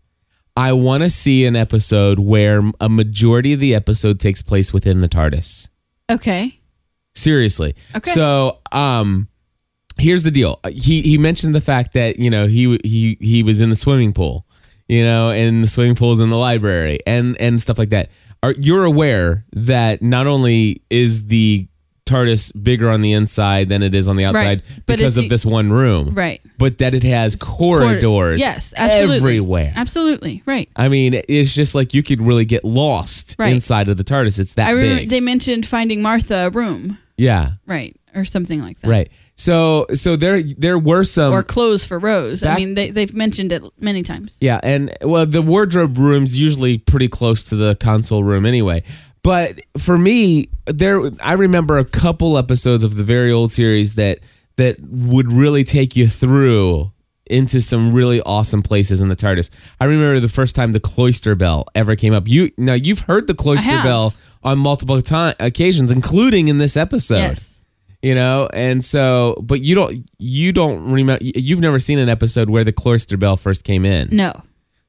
I 0.57 0.73
want 0.73 1.03
to 1.03 1.11
see 1.11 1.47
an 1.47 1.57
episode 1.57 2.19
where 2.19 2.61
a 2.81 2.89
majority 2.89 3.53
of 3.53 3.61
the 3.61 3.75
episode 3.75 4.21
takes 4.21 4.43
place 4.43 4.73
within 4.73 5.01
the 5.01 5.09
TARDIS. 5.09 5.71
Okay. 6.11 6.61
Seriously. 7.15 7.75
Okay. 7.97 8.13
So, 8.13 8.59
um, 8.71 9.29
here's 9.99 10.23
the 10.23 10.31
deal. 10.31 10.61
He 10.71 11.03
he 11.03 11.19
mentioned 11.19 11.55
the 11.55 11.61
fact 11.61 11.95
that 11.95 12.19
you 12.19 12.31
know 12.31 12.47
he 12.47 12.79
he 12.85 13.17
he 13.21 13.43
was 13.43 13.61
in 13.61 13.71
the 13.71 13.77
swimming 13.77 14.13
pool, 14.13 14.47
you 14.89 15.03
know, 15.03 15.31
and 15.31 15.63
the 15.63 15.69
swimming 15.69 15.95
pool's 15.97 16.21
in 16.21 16.31
the 16.31 16.37
library 16.37 17.01
and 17.07 17.37
and 17.39 17.61
stuff 17.61 17.79
like 17.79 17.91
that. 17.91 18.11
Are 18.43 18.53
you're 18.53 18.85
aware 18.85 19.45
that 19.53 20.03
not 20.03 20.27
only 20.27 20.83
is 20.91 21.27
the 21.27 21.69
TARDIS 22.07 22.53
bigger 22.63 22.91
on 22.91 23.01
the 23.01 23.13
inside 23.13 23.69
than 23.69 23.83
it 23.83 23.95
is 23.95 24.09
on 24.09 24.17
the 24.17 24.25
outside 24.25 24.63
But 24.87 24.99
because 24.99 25.17
of 25.17 25.29
this 25.29 25.47
one 25.47 25.71
room, 25.73 26.15
Right. 26.15 26.41
But 26.59 26.79
that 26.79 26.95
it 26.95 27.03
has 27.05 27.37
corridors, 27.37 28.41
Yes, 28.41 28.75
absolutely. 28.77 29.17
everywhere. 29.17 29.73
Absolutely. 29.77 30.43
Right. 30.47 30.69
I 30.77 30.89
mean, 30.89 31.21
it's 31.29 31.55
just 31.55 31.75
like 31.75 31.95
you 31.95 32.03
could 32.03 32.21
really 32.21 32.45
get 32.45 32.65
lost 32.65 33.37
Right. 33.39 33.53
inside 33.53 33.89
of 33.89 33.97
the 33.97 34.05
TARDIS. 34.05 34.39
It's 34.39 34.55
that 34.55 34.69
I 34.69 34.73
remember 34.73 34.97
big. 35.03 35.11
they 35.11 35.21
mentioned 35.21 35.65
finding 35.67 36.03
Martha 36.03 36.47
a 36.47 36.51
room. 36.51 36.99
yeah, 37.17 37.53
Right. 37.67 37.97
Or 38.15 38.25
something 38.25 38.61
like 38.61 38.79
that. 38.81 38.89
right. 38.89 39.11
So, 39.35 39.87
so 39.95 40.15
there, 40.15 40.43
there 40.43 40.79
were 40.79 41.03
some 41.05 41.33
Or 41.33 41.43
clothes 41.43 41.85
for 41.87 41.99
Rose. 41.99 42.43
I 42.45 42.57
mean, 42.57 42.75
they, 42.75 42.91
they've 42.91 43.15
mentioned 43.15 43.51
it 43.51 43.63
many 43.81 44.03
times. 44.03 44.37
Yeah, 44.41 44.61
and 44.63 44.95
well, 45.03 45.25
the 45.25 45.41
wardrobe 45.41 45.97
room's 45.97 46.37
usually 46.37 46.77
pretty 46.79 47.09
close 47.09 47.43
to 47.45 47.57
the 47.57 47.75
console 47.77 48.23
room 48.23 48.45
anyway. 48.45 48.83
But 49.23 49.61
for 49.79 49.97
me, 49.97 50.49
there 50.67 51.01
I 51.21 51.35
remember 51.35 51.79
a 51.79 51.85
couple 51.85 52.37
episodes 52.39 52.83
of 52.85 52.97
the 52.97 53.05
very 53.05 53.31
old 53.33 53.53
series 53.53 53.95
that 53.95 54.19
that 54.57 54.77
would 54.81 55.33
really 55.33 55.65
take 55.65 55.95
you 55.97 56.09
through 56.09 56.91
into 57.27 57.63
some 57.63 57.93
really 57.95 58.21
awesome 58.23 58.63
places 58.63 59.01
in 59.01 59.09
the 59.09 59.17
TARDIS. 59.17 59.49
I 59.81 59.85
remember 59.87 60.19
the 60.21 60.29
first 60.29 60.55
time 60.55 60.73
the 60.73 60.81
cloister 60.81 61.35
bell 61.35 61.67
ever 61.75 61.95
came 61.97 62.13
up. 62.13 62.27
You 62.29 62.51
now 62.59 62.75
you've 62.75 63.01
heard 63.01 63.27
the 63.29 63.35
cloister 63.35 63.69
bell 63.83 64.13
on 64.43 64.59
multiple 64.59 65.01
time 65.01 65.35
occasions, 65.41 65.91
including 65.93 66.49
in 66.49 66.59
this 66.59 66.77
episode 66.77 67.17
Yes. 67.19 67.63
you 68.03 68.15
know 68.17 68.49
and 68.53 68.85
so 68.85 69.37
but 69.41 69.61
you 69.61 69.77
don't 69.77 70.05
you 70.19 70.53
don't 70.53 70.91
remember 70.91 71.25
you've 71.25 71.61
never 71.61 71.79
seen 71.79 72.01
an 72.01 72.09
episode 72.09 72.51
where 72.51 72.65
the 72.65 72.73
cloister 72.73 73.17
bell 73.17 73.37
first 73.37 73.63
came 73.63 73.85
in 73.87 74.09
No. 74.11 74.33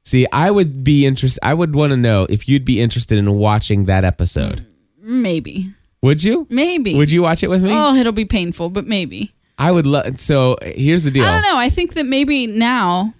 See 0.04 0.26
i 0.32 0.50
would 0.52 0.84
be 0.84 1.06
interested 1.06 1.40
i 1.44 1.54
would 1.54 1.76
want 1.76 1.92
to 1.92 1.98
know 1.98 2.26
if 2.30 2.48
you'd 2.48 2.66
be 2.66 2.80
interested 2.82 3.18
in 3.18 3.34
watching 3.34 3.86
that 3.86 4.04
episode 4.04 4.66
Maybe. 5.06 5.70
would 6.02 6.24
you 6.24 6.48
Maybe. 6.50 6.96
would 6.96 7.12
you 7.12 7.22
watch 7.22 7.44
it 7.44 7.50
with 7.50 7.62
me 7.64 7.72
Oh, 7.74 7.94
it'll 7.96 8.14
be 8.14 8.26
painful, 8.26 8.70
but 8.70 8.86
maybe. 8.86 9.32
i 9.58 9.72
would 9.72 9.86
love 9.86 10.20
so 10.20 10.58
here's 10.62 11.04
the 11.04 11.12
deal 11.12 11.26
I 11.26 11.32
don't 11.32 11.42
know. 11.42 11.58
I 11.58 11.70
think 11.70 11.94
that 11.96 12.06
maybe 12.06 12.48
now. 12.48 13.14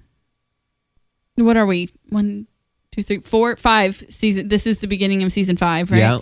What 1.36 1.58
are 1.58 1.66
we? 1.66 1.90
One, 2.10 2.48
two, 2.92 3.02
three, 3.04 3.20
four, 3.20 3.56
five 3.58 3.96
season. 4.10 4.48
This 4.50 4.68
is 4.68 4.80
the 4.80 4.88
beginning 4.88 5.24
of 5.24 5.32
season 5.32 5.58
five, 5.58 5.90
right? 5.92 5.98
yeah 5.98 6.20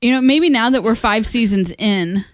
You 0.00 0.10
know, 0.12 0.20
maybe 0.20 0.48
now 0.50 0.70
that 0.70 0.82
we're 0.82 0.94
five 0.94 1.26
seasons 1.26 1.70
in, 1.78 2.24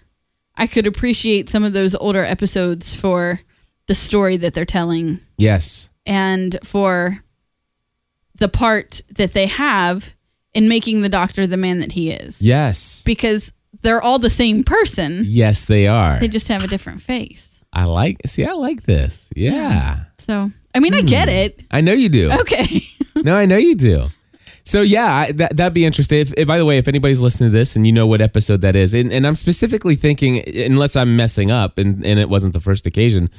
I 0.55 0.65
could 0.65 0.87
appreciate 0.87 1.49
some 1.49 1.63
of 1.63 1.73
those 1.73 1.93
older 1.95 2.23
episodes 2.23 2.95
for 2.95 3.41
the 3.87 3.95
story 3.95 4.37
that 4.37 4.53
they're 4.53 4.65
telling 4.65 5.19
yes 5.37 5.89
and 6.05 6.57
for 6.63 7.21
the 8.39 8.49
part 8.49 9.01
that 9.15 9.33
they 9.33 9.47
have 9.47 10.13
in 10.53 10.67
making 10.67 11.01
the 11.01 11.09
doctor 11.09 11.45
the 11.47 11.57
man 11.57 11.79
that 11.79 11.91
he 11.91 12.11
is. 12.11 12.41
yes 12.41 13.03
Because 13.05 13.53
they're 13.81 14.01
all 14.01 14.19
the 14.19 14.29
same 14.29 14.63
person. 14.63 15.23
yes 15.25 15.65
they 15.65 15.87
are 15.87 16.19
They 16.19 16.27
just 16.27 16.47
have 16.47 16.63
a 16.63 16.67
different 16.67 17.01
face. 17.01 17.61
i 17.71 17.85
like 17.85 18.17
see 18.25 18.45
i 18.45 18.51
like 18.53 18.83
this 18.83 19.29
yeah 19.35 20.05
So, 20.17 20.51
I 20.75 20.79
mean, 20.79 20.93
I 20.93 21.01
get 21.01 21.27
hmm. 21.29 21.35
it. 21.35 21.63
i 21.71 21.81
know 21.81 21.93
you 21.93 22.09
do 22.09 22.29
Okay. 22.31 22.83
no, 23.15 23.35
I 23.35 23.45
know 23.45 23.57
you 23.57 23.75
do. 23.75 24.07
So 24.63 24.81
yeah, 24.81 25.11
I, 25.11 25.31
that 25.33 25.57
that'd 25.57 25.73
be 25.73 25.83
interesting. 25.83 26.19
If, 26.19 26.33
if- 26.37 26.47
by 26.47 26.57
the 26.59 26.65
way, 26.65 26.77
if 26.77 26.87
anybody's 26.87 27.19
listening 27.19 27.49
to 27.51 27.57
this 27.57 27.75
and 27.75 27.85
you 27.87 27.91
know 27.91 28.05
what 28.05 28.21
episode 28.21 28.61
that 28.61 28.75
is, 28.75 28.93
and, 28.93 29.11
and 29.11 29.25
I'm 29.25 29.35
specifically 29.35 29.95
thinking, 29.95 30.43
unless 30.55 30.95
I'm 30.95 31.15
messing 31.17 31.49
up, 31.51 31.77
and, 31.79 32.05
and 32.05 32.19
it 32.19 32.29
wasn't 32.29 32.53
the 32.53 32.59
first 32.59 32.85
occasion, 32.85 33.29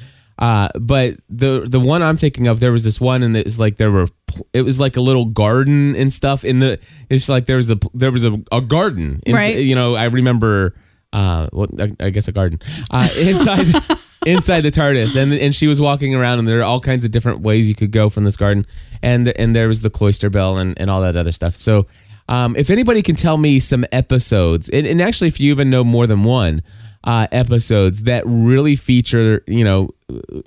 uh, 0.41 0.69
but 0.79 1.17
the 1.29 1.65
the 1.69 1.79
one 1.79 2.01
I'm 2.01 2.17
thinking 2.17 2.47
of, 2.47 2.59
there 2.59 2.71
was 2.71 2.83
this 2.83 2.99
one, 2.99 3.21
and 3.21 3.37
it 3.37 3.45
was 3.45 3.59
like 3.59 3.77
there 3.77 3.91
were, 3.91 4.07
it 4.53 4.63
was 4.63 4.79
like 4.79 4.97
a 4.97 5.01
little 5.01 5.25
garden 5.25 5.95
and 5.95 6.11
stuff. 6.11 6.43
In 6.43 6.57
the, 6.57 6.79
it's 7.11 7.29
like 7.29 7.45
there 7.45 7.57
was 7.57 7.69
a 7.69 7.77
there 7.93 8.11
was 8.11 8.25
a, 8.25 8.41
a 8.51 8.59
garden, 8.59 9.21
in- 9.25 9.35
Right. 9.35 9.57
You 9.57 9.75
know, 9.75 9.95
I 9.95 10.05
remember. 10.05 10.73
Uh, 11.13 11.47
well, 11.51 11.67
I, 11.77 11.93
I 11.99 12.09
guess 12.09 12.29
a 12.29 12.31
garden 12.31 12.59
uh, 12.89 13.07
inside 13.19 13.67
inside 14.25 14.61
the 14.61 14.71
TARDIS, 14.71 15.15
and 15.21 15.33
and 15.33 15.53
she 15.53 15.67
was 15.67 15.79
walking 15.81 16.15
around, 16.15 16.39
and 16.39 16.47
there 16.47 16.59
are 16.59 16.63
all 16.63 16.79
kinds 16.79 17.03
of 17.05 17.11
different 17.11 17.41
ways 17.41 17.67
you 17.67 17.75
could 17.75 17.91
go 17.91 18.09
from 18.09 18.23
this 18.23 18.37
garden, 18.37 18.65
and 19.03 19.27
and 19.37 19.53
there 19.55 19.67
was 19.67 19.81
the 19.81 19.89
cloister 19.89 20.29
bell 20.29 20.57
and 20.57 20.73
and 20.79 20.89
all 20.89 21.01
that 21.01 21.17
other 21.17 21.33
stuff. 21.33 21.53
So, 21.53 21.85
um, 22.29 22.55
if 22.55 22.69
anybody 22.69 23.01
can 23.01 23.17
tell 23.17 23.37
me 23.37 23.59
some 23.59 23.83
episodes, 23.91 24.69
and, 24.69 24.87
and 24.87 25.01
actually, 25.01 25.27
if 25.27 25.37
you 25.39 25.51
even 25.51 25.69
know 25.69 25.83
more 25.83 26.07
than 26.07 26.23
one 26.23 26.63
uh, 27.03 27.27
episodes 27.31 28.03
that 28.03 28.23
really 28.25 28.75
feature, 28.75 29.43
you 29.47 29.63
know, 29.63 29.89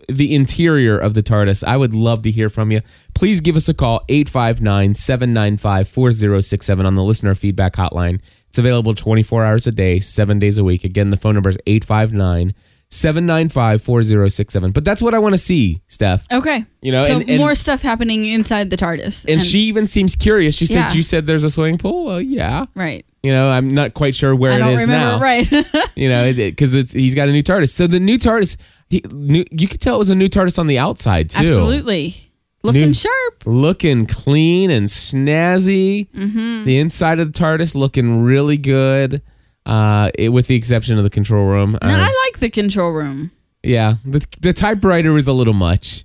the 0.08 0.34
interior 0.34 0.96
of 0.98 1.14
the 1.14 1.22
TARDIS, 1.22 1.64
I 1.64 1.76
would 1.76 1.94
love 1.94 2.22
to 2.22 2.30
hear 2.30 2.48
from 2.48 2.70
you. 2.70 2.80
Please 3.14 3.40
give 3.40 3.56
us 3.56 3.68
a 3.68 3.74
call 3.74 4.02
859 4.08 4.94
795 4.94 5.88
4067 5.88 6.86
on 6.86 6.94
the 6.94 7.02
listener 7.02 7.34
feedback 7.34 7.74
hotline. 7.74 8.20
It's 8.48 8.58
available 8.58 8.94
24 8.94 9.44
hours 9.44 9.66
a 9.66 9.72
day, 9.72 9.98
seven 9.98 10.38
days 10.38 10.58
a 10.58 10.64
week. 10.64 10.84
Again, 10.84 11.10
the 11.10 11.16
phone 11.16 11.34
number 11.34 11.50
is 11.50 11.58
859 11.66 12.54
795 12.90 13.82
4067. 13.82 14.70
But 14.72 14.84
that's 14.84 15.02
what 15.02 15.14
I 15.14 15.18
want 15.18 15.32
to 15.34 15.38
see, 15.38 15.82
Steph. 15.88 16.24
Okay. 16.32 16.64
You 16.80 16.92
know, 16.92 17.04
so 17.04 17.14
and- 17.20 17.28
and- 17.30 17.38
more 17.38 17.56
stuff 17.56 17.82
happening 17.82 18.26
inside 18.26 18.70
the 18.70 18.76
TARDIS. 18.76 19.24
And, 19.28 19.42
she 19.42 19.60
even 19.60 19.88
seems 19.88 20.14
curious. 20.14 20.54
She 20.54 20.66
said, 20.66 20.74
Yeah. 20.76 20.92
You 20.92 21.02
said 21.02 21.26
there's 21.26 21.42
a 21.42 21.50
swimming 21.50 21.78
pool? 21.78 22.04
Well, 22.04 22.20
yeah. 22.20 22.66
right. 22.76 23.04
You 23.24 23.32
know, 23.32 23.48
I'm 23.48 23.68
not 23.68 23.94
quite 23.94 24.14
sure 24.14 24.34
where 24.36 24.52
it 24.52 24.56
is. 24.56 24.60
I 24.60 24.64
it 24.64 24.68
don't 24.68 24.74
is 24.74 24.80
remember. 24.82 25.16
now. 25.16 25.20
Right. 25.20 25.90
You 25.96 26.08
know, 26.08 26.32
because 26.32 26.74
it's 26.74 26.92
he's 26.92 27.14
got 27.14 27.28
a 27.28 27.32
new 27.32 27.42
TARDIS. 27.42 27.70
So 27.72 27.86
the 27.86 27.98
new 28.00 28.18
TARDIS, 28.18 28.56
he, 28.90 29.00
new, 29.10 29.44
you 29.50 29.66
could 29.68 29.80
tell 29.80 29.94
it 29.94 29.98
was 29.98 30.10
a 30.10 30.14
new 30.14 30.28
TARDIS 30.28 30.58
on 30.58 30.66
the 30.66 30.78
outside 30.78 31.30
too. 31.30 31.40
Absolutely. 31.40 32.30
Looking 32.62 32.88
New- 32.88 32.94
sharp. 32.94 33.42
looking 33.46 34.06
clean 34.06 34.70
and 34.70 34.86
snazzy. 34.88 36.10
Mm-hmm. 36.10 36.64
The 36.64 36.78
inside 36.78 37.18
of 37.20 37.32
the 37.32 37.38
TARDIS 37.38 37.74
looking 37.74 38.22
really 38.22 38.56
good, 38.56 39.22
uh, 39.66 40.10
it, 40.18 40.30
with 40.30 40.46
the 40.46 40.56
exception 40.56 40.96
of 40.98 41.04
the 41.04 41.10
control 41.10 41.46
room. 41.46 41.72
No, 41.72 41.88
Uh, 41.88 41.92
I 41.98 42.24
like 42.26 42.40
the 42.40 42.50
control 42.50 42.92
room. 42.92 43.30
yeah, 43.62 43.94
the, 44.04 44.24
the 44.40 44.52
typewriter 44.52 45.12
was 45.12 45.26
a 45.26 45.32
little 45.32 45.54
much. 45.54 46.04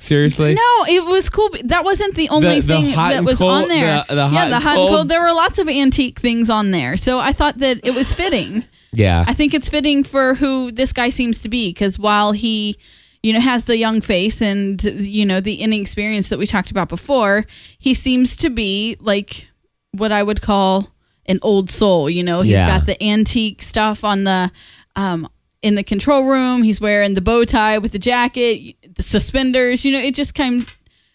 Seriously, 0.00 0.54
No, 0.54 0.84
it 0.88 1.04
was 1.04 1.28
cool. 1.28 1.50
That 1.64 1.84
wasn't 1.84 2.14
the 2.14 2.28
only 2.30 2.60
The- 2.60 2.66
the 2.66 2.74
thing 2.74 2.90
that 2.94 3.22
was 3.24 3.38
cold- 3.38 3.64
on 3.64 3.68
there. 3.68 4.04
the- 4.08 4.14
yeah, 4.32 4.48
the 4.48 4.58
hot 4.58 4.74
cold- 4.76 4.88
and 4.88 4.96
cold. 4.96 5.08
There 5.08 5.20
were 5.20 5.32
lots 5.34 5.58
of 5.58 5.68
antique 5.68 6.18
things 6.18 6.48
on 6.48 6.70
there, 6.70 6.96
so 6.96 7.18
I 7.20 7.32
thought 7.32 7.58
that 7.58 7.80
it 7.84 7.94
was 7.94 8.12
fitting. 8.14 8.64
yeah, 8.94 9.24
I 9.26 9.34
think 9.34 9.52
it's 9.52 9.68
fitting 9.68 10.02
for 10.02 10.34
who 10.36 10.72
this 10.72 10.92
guy 10.94 11.10
seems 11.10 11.38
to 11.40 11.48
be 11.50 11.68
because 11.68 11.98
while 11.98 12.32
he, 12.32 12.76
you 13.22 13.34
know, 13.34 13.40
has 13.40 13.64
the 13.64 13.76
young 13.76 14.00
face 14.00 14.40
and 14.40 14.82
you 14.82 15.26
know 15.26 15.38
the 15.40 15.56
inexperience 15.56 16.30
that 16.30 16.38
we 16.38 16.46
talked 16.46 16.70
about 16.70 16.88
before. 16.88 17.44
He 17.78 17.92
seems 17.92 18.36
to 18.38 18.48
be 18.48 18.96
like 19.00 19.48
what 19.92 20.12
I 20.12 20.22
would 20.22 20.40
call 20.40 20.88
an 21.26 21.38
old 21.42 21.68
soul. 21.70 22.08
You 22.08 22.22
know, 22.22 22.40
he's 22.40 22.52
Yeah. 22.52 22.66
got 22.66 22.86
the 22.86 23.00
antique 23.04 23.60
stuff 23.60 24.02
on 24.04 24.24
the 24.24 24.50
um 24.96 25.28
in 25.62 25.74
the 25.74 25.82
control 25.84 26.24
room. 26.24 26.62
He's 26.62 26.80
wearing 26.80 27.14
the 27.14 27.20
bow 27.20 27.44
tie 27.44 27.78
with 27.78 27.92
the 27.92 27.98
jacket, 27.98 28.76
the 28.94 29.02
suspenders. 29.02 29.84
You 29.84 29.92
know, 29.92 30.00
it 30.00 30.14
just 30.14 30.34
kind. 30.34 30.66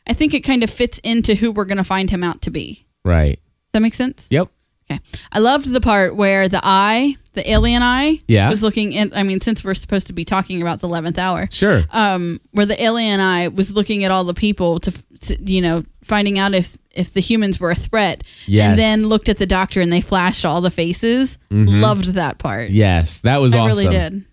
I 0.08 0.14
think 0.14 0.34
it 0.34 0.42
kind 0.42 0.64
of 0.64 0.70
fits 0.70 1.00
into 1.00 1.34
who 1.36 1.52
we're 1.52 1.66
going 1.66 1.78
to 1.78 1.84
find 1.84 2.10
him 2.10 2.24
out 2.24 2.44
to 2.44 2.52
be. 2.52 2.86
Right. 3.04 3.38
Does 3.38 3.72
that 3.74 3.82
make 3.82 3.94
sense? 3.96 4.28
Yep. 4.30 4.50
Okay. 4.92 5.00
I 5.32 5.40
loved 5.40 5.66
the 5.72 5.82
part 5.82 6.16
where 6.16 6.48
the 6.48 6.62
eye, 6.64 7.16
the 7.34 7.50
alien 7.52 7.82
eye, 7.82 8.20
Yeah. 8.28 8.48
was 8.50 8.62
looking 8.62 8.94
in. 8.94 9.12
I 9.16 9.24
mean, 9.24 9.42
since 9.42 9.64
we're 9.64 9.74
supposed 9.74 10.06
to 10.08 10.14
be 10.14 10.24
talking 10.24 10.62
about 10.62 10.80
the 10.80 10.88
11th 10.88 11.18
hour, 11.18 11.48
Sure. 11.52 11.84
um, 11.90 12.40
where 12.52 12.68
the 12.68 12.80
alien 12.82 13.20
eye 13.20 13.48
was 13.48 13.72
looking 13.74 14.04
at 14.04 14.12
all 14.12 14.24
the 14.26 14.36
people 14.36 14.80
to, 14.82 14.92
to, 15.22 15.52
you 15.52 15.60
know, 15.60 15.84
finding 16.04 16.38
out 16.38 16.54
if 16.54 16.78
if 16.92 17.12
the 17.14 17.20
humans 17.20 17.60
were 17.60 17.72
a 17.72 17.76
threat, 17.76 18.22
Yes. 18.46 18.70
and 18.70 18.80
then 18.80 19.08
looked 19.08 19.28
at 19.28 19.38
the 19.38 19.48
doctor 19.48 19.82
and 19.82 19.92
they 19.92 20.02
flashed 20.02 20.46
all 20.46 20.62
the 20.62 20.70
faces. 20.72 21.40
Loved 21.50 22.14
that 22.14 22.38
part. 22.38 22.70
yes, 22.70 23.18
that 23.22 23.42
was 23.42 23.54
I 23.56 23.58
Mm-hmm. 23.58 23.66
awesome. 23.72 23.78
really 23.86 23.98
did, 23.98 24.26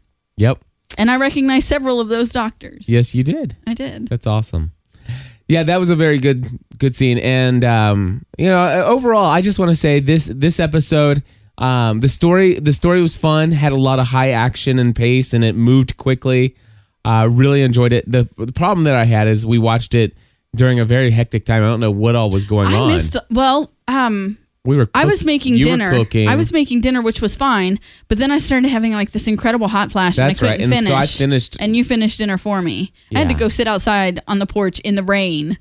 Yep. 0.43 0.59
and 0.99 1.11
I 1.11 1.17
recognized 1.17 1.67
several 1.69 2.01
of 2.01 2.09
those 2.09 2.31
doctors. 2.33 2.89
Yes, 2.89 3.15
you 3.15 3.23
did. 3.23 3.57
I 3.67 3.75
did. 3.75 4.09
That's 4.09 4.27
awesome. 4.27 4.73
Yeah, 5.49 5.63
that 5.65 5.79
was 5.81 5.91
a 5.91 5.97
very 5.97 6.19
good 6.19 6.59
good 6.79 6.95
scene, 6.95 7.19
and 7.19 7.65
um, 7.65 8.25
you 8.39 8.47
know, 8.47 8.85
overall, 8.87 9.27
I 9.27 9.41
just 9.43 9.59
want 9.59 9.71
to 9.71 9.77
say 9.77 10.01
this 10.01 10.25
this 10.25 10.59
episode, 10.61 11.23
um, 11.59 12.01
the 12.01 12.09
story 12.09 12.59
the 12.59 12.73
story 12.73 13.03
was 13.03 13.17
fun, 13.17 13.53
had 13.53 13.73
a 13.73 13.77
lot 13.77 13.99
of 13.99 14.07
high 14.09 14.31
action 14.31 14.79
and 14.79 14.95
pace, 14.97 15.35
and 15.35 15.45
it 15.45 15.55
moved 15.55 15.97
quickly. 15.97 16.55
Uh, 17.05 17.29
really 17.31 17.63
enjoyed 17.63 17.93
it. 17.93 18.11
The 18.11 18.29
the 18.39 18.53
problem 18.53 18.85
that 18.85 18.95
I 18.95 19.05
had 19.05 19.29
is 19.29 19.45
we 19.45 19.59
watched 19.59 19.95
it 19.95 20.15
during 20.55 20.79
a 20.81 20.85
very 20.85 21.11
hectic 21.11 21.45
time. 21.45 21.63
I 21.63 21.67
don't 21.67 21.81
know 21.81 21.91
what 21.91 22.15
all 22.15 22.31
was 22.31 22.45
going 22.45 22.69
I 22.69 22.77
on. 22.79 22.89
missed. 22.89 23.17
Well, 23.31 23.71
um, 23.89 24.39
we 24.65 24.77
were. 24.77 24.89
I 24.95 25.05
was 25.05 25.25
making 25.25 25.57
you 25.57 25.65
dinner. 25.65 25.91
cooking. 25.91 26.29
I 26.29 26.37
was 26.37 26.53
making 26.53 26.81
dinner, 26.83 27.03
which 27.03 27.21
was 27.21 27.35
fine. 27.35 27.81
But 28.09 28.19
then 28.19 28.31
I 28.31 28.39
started 28.39 28.69
having 28.69 28.93
like 28.93 29.11
this 29.13 29.27
incredible 29.27 29.69
hot 29.69 29.91
flash, 29.91 30.17
That's 30.17 30.41
and 30.41 30.49
I 30.49 30.53
couldn't 30.53 30.65
And 30.65 30.73
finish. 30.73 30.89
so 30.89 30.95
I 30.95 31.07
finished- 31.07 31.57
and 31.61 31.77
you 31.77 31.85
finished 31.85 32.19
dinner 32.19 32.39
for 32.39 32.63
me. 32.63 32.93
I 33.15 33.19
had 33.19 33.29
to 33.29 33.35
go 33.35 33.49
sit 33.49 33.67
outside 33.67 34.21
on 34.29 34.39
the 34.39 34.47
porch 34.47 34.79
in 34.81 34.95
the 34.95 35.03
rain 35.03 35.59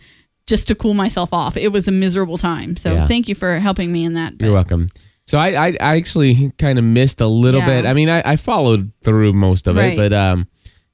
just 0.47 0.67
to 0.67 0.75
cool 0.75 0.93
myself 0.93 1.33
off. 1.33 1.57
It 1.57 1.69
was 1.71 1.87
a 1.87 1.91
miserable 1.91 2.37
time. 2.37 2.75
So 2.77 2.93
Yeah. 2.93 3.07
thank 3.07 3.27
you 3.29 3.35
for 3.35 3.59
helping 3.59 3.91
me 3.91 4.03
in 4.05 4.13
that. 4.15 4.33
You're 4.39 4.53
welcome. 4.53 4.89
So 5.25 5.37
I, 5.37 5.49
I, 5.49 5.67
I 5.79 5.95
actually 5.97 6.51
kind 6.57 6.77
of 6.77 6.83
missed 6.83 7.21
a 7.21 7.27
little 7.27 7.61
Yeah. 7.61 7.81
bit. 7.81 7.85
I 7.85 7.93
mean, 7.93 8.09
I, 8.09 8.21
I 8.25 8.35
followed 8.35 8.91
through 9.03 9.33
most 9.33 9.67
of 9.67 9.77
Right. 9.77 9.93
it, 9.93 9.97
but 9.97 10.11
um, 10.13 10.47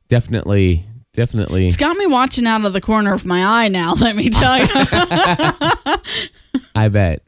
definitely, 0.09 0.85
definitely. 1.13 1.67
It's 1.67 1.77
got 1.77 1.97
me 1.97 2.05
watching 2.07 2.45
out 2.45 2.63
of 2.63 2.73
the 2.73 2.81
corner 2.81 3.13
of 3.13 3.25
my 3.25 3.63
eye 3.63 3.67
now. 3.69 3.93
Let 3.95 4.15
me 4.15 4.29
tell 4.29 4.59
you. 4.59 4.67
I 6.75 6.89
bet. 6.89 7.23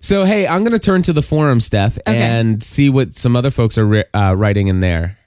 So 0.00 0.24
hey, 0.24 0.46
I'm 0.46 0.62
gonna 0.64 0.78
turn 0.78 1.02
to 1.02 1.12
the 1.12 1.22
forum, 1.22 1.60
Steph, 1.60 1.98
Okay. 2.06 2.16
and 2.16 2.62
see 2.62 2.88
what 2.88 3.14
some 3.14 3.34
other 3.36 3.50
folks 3.50 3.76
are 3.78 3.86
ri- 3.86 4.04
uh, 4.14 4.34
writing 4.36 4.68
in 4.68 4.80
there. 4.80 5.18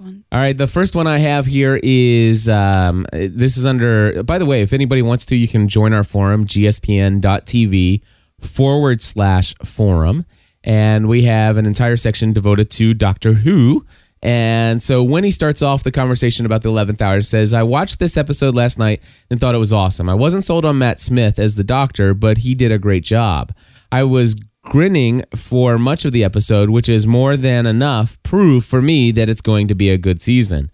All 0.00 0.40
right, 0.40 0.56
the 0.56 0.66
first 0.66 0.94
one 0.94 1.06
I 1.06 1.16
have 1.18 1.46
here 1.46 1.80
is 1.82 2.48
um, 2.48 3.06
this 3.12 3.56
is 3.56 3.64
under. 3.64 4.22
By 4.22 4.38
the 4.38 4.44
way, 4.46 4.60
if 4.60 4.72
anybody 4.74 5.00
wants 5.02 5.24
to, 5.26 5.36
you 5.36 5.48
can 5.48 5.66
join 5.68 5.92
our 5.94 6.04
forum, 6.04 6.46
gspn.tv 6.46 8.02
forward 8.40 9.00
slash 9.02 9.54
forum, 9.64 10.26
and 10.62 11.08
we 11.08 11.22
have 11.22 11.56
an 11.56 11.64
entire 11.66 11.96
section 11.96 12.32
devoted 12.32 12.70
to 12.72 12.92
Doctor 12.92 13.32
Who. 13.34 13.86
And 14.20 14.82
so 14.82 15.02
when 15.02 15.22
he 15.22 15.30
starts 15.30 15.60
off 15.62 15.82
the 15.84 15.92
conversation 15.92 16.46
about 16.46 16.62
the 16.62 16.70
11th 16.70 17.00
hour, 17.02 17.18
it 17.18 17.24
says, 17.24 17.52
I 17.52 17.62
watched 17.62 17.98
this 17.98 18.16
episode 18.16 18.54
last 18.54 18.78
night 18.78 19.02
and 19.30 19.38
thought 19.38 19.54
it 19.54 19.58
was 19.58 19.72
awesome. 19.72 20.08
I 20.08 20.14
wasn't 20.14 20.44
sold 20.44 20.64
on 20.64 20.78
Matt 20.78 20.98
Smith 20.98 21.38
as 21.38 21.56
the 21.56 21.64
doctor, 21.64 22.14
but 22.14 22.38
he 22.38 22.54
did 22.54 22.72
a 22.72 22.78
great 22.78 23.04
job. 23.04 23.52
I 23.94 24.02
was 24.02 24.34
grinning 24.64 25.22
for 25.36 25.78
much 25.78 26.04
of 26.04 26.10
the 26.10 26.24
episode, 26.24 26.68
which 26.68 26.88
is 26.88 27.06
more 27.06 27.36
than 27.36 27.64
enough 27.64 28.20
proof 28.24 28.64
for 28.64 28.82
me 28.82 29.12
that 29.12 29.30
it's 29.30 29.40
going 29.40 29.68
to 29.68 29.74
be 29.76 29.88
a 29.88 29.96
good 29.96 30.20
season. 30.20 30.72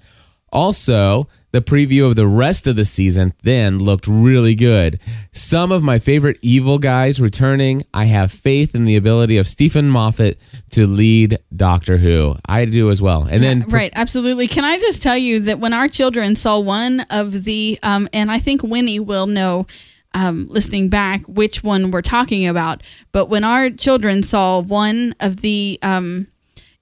Also, 0.50 1.28
the 1.52 1.60
preview 1.60 2.06
of 2.06 2.16
the 2.16 2.26
rest 2.26 2.66
of 2.66 2.76
the 2.76 2.84
season 2.86 3.34
then 3.42 3.76
looked 3.76 4.06
really 4.06 4.54
good. 4.54 4.98
Some 5.32 5.70
of 5.70 5.82
my 5.82 5.98
favorite 5.98 6.38
evil 6.40 6.78
guys 6.78 7.20
returning. 7.20 7.84
I 7.92 8.06
have 8.06 8.32
faith 8.32 8.74
in 8.74 8.86
the 8.86 8.96
ability 8.96 9.36
of 9.36 9.46
Steven 9.46 9.90
Moffat 9.90 10.38
to 10.70 10.86
lead 10.86 11.38
Doctor 11.54 11.98
Who. 11.98 12.36
I 12.46 12.64
do 12.64 12.88
as 12.88 13.02
well. 13.02 13.24
And 13.24 13.42
then 13.42 13.66
right, 13.68 13.92
absolutely. 13.94 14.46
Can 14.46 14.64
I 14.64 14.78
just 14.78 15.02
tell 15.02 15.18
you 15.18 15.40
that 15.40 15.58
when 15.58 15.74
our 15.74 15.88
children 15.88 16.36
saw 16.36 16.58
one 16.58 17.00
of 17.10 17.44
the, 17.44 17.78
um, 17.82 18.08
and 18.14 18.30
I 18.30 18.38
think 18.38 18.62
Winnie 18.62 18.98
will 18.98 19.26
know, 19.26 19.66
um, 20.14 20.46
listening 20.50 20.88
back, 20.88 21.24
which 21.26 21.62
one 21.62 21.90
we're 21.90 22.02
talking 22.02 22.46
about. 22.46 22.82
But 23.12 23.26
when 23.26 23.44
our 23.44 23.70
children 23.70 24.22
saw 24.22 24.60
one 24.60 25.14
of 25.20 25.38
the 25.38 25.78
um, 25.82 26.26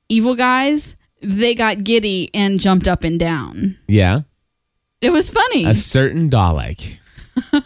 evil 0.09 0.35
guys, 0.35 0.97
they 1.21 1.55
got 1.55 1.85
giddy 1.85 2.31
and 2.33 2.59
jumped 2.61 2.89
up 2.89 3.05
and 3.05 3.19
down. 3.19 3.77
yeah, 3.87 4.21
It 5.01 5.11
was 5.11 5.31
funny. 5.31 5.65
a 5.65 5.75
certain 5.75 6.31
Dalek. 6.31 6.99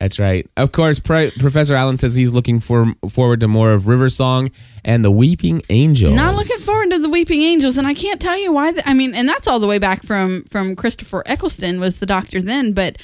That's 0.00 0.18
right. 0.18 0.46
Of 0.58 0.72
course, 0.72 0.98
Pro- 0.98 1.30
Professor 1.30 1.74
Allen 1.74 1.96
says 1.96 2.14
he's 2.14 2.30
looking 2.32 2.60
for 2.60 2.92
forward 3.08 3.40
to 3.40 3.48
more 3.48 3.72
of 3.72 3.86
River 3.86 4.10
Song 4.10 4.50
and 4.84 5.02
the 5.02 5.10
Weeping 5.10 5.62
Angels. 5.70 6.12
Not 6.12 6.34
looking 6.34 6.58
forward 6.58 6.90
to 6.90 6.98
the 6.98 7.08
Weeping 7.08 7.40
Angels, 7.40 7.78
and 7.78 7.86
I 7.86 7.94
can't 7.94 8.20
tell 8.20 8.36
you 8.36 8.52
why. 8.52 8.72
th- 8.72 8.82
I 8.86 8.92
mean, 8.92 9.14
and 9.14 9.26
that's 9.26 9.46
all 9.46 9.58
the 9.60 9.68
way 9.68 9.78
back 9.78 10.02
from 10.04 10.44
from 10.50 10.76
Christopher 10.76 11.22
Eccleston 11.24 11.80
was 11.80 11.98
the 12.00 12.06
Doctor 12.06 12.42
then, 12.42 12.72
but 12.72 12.98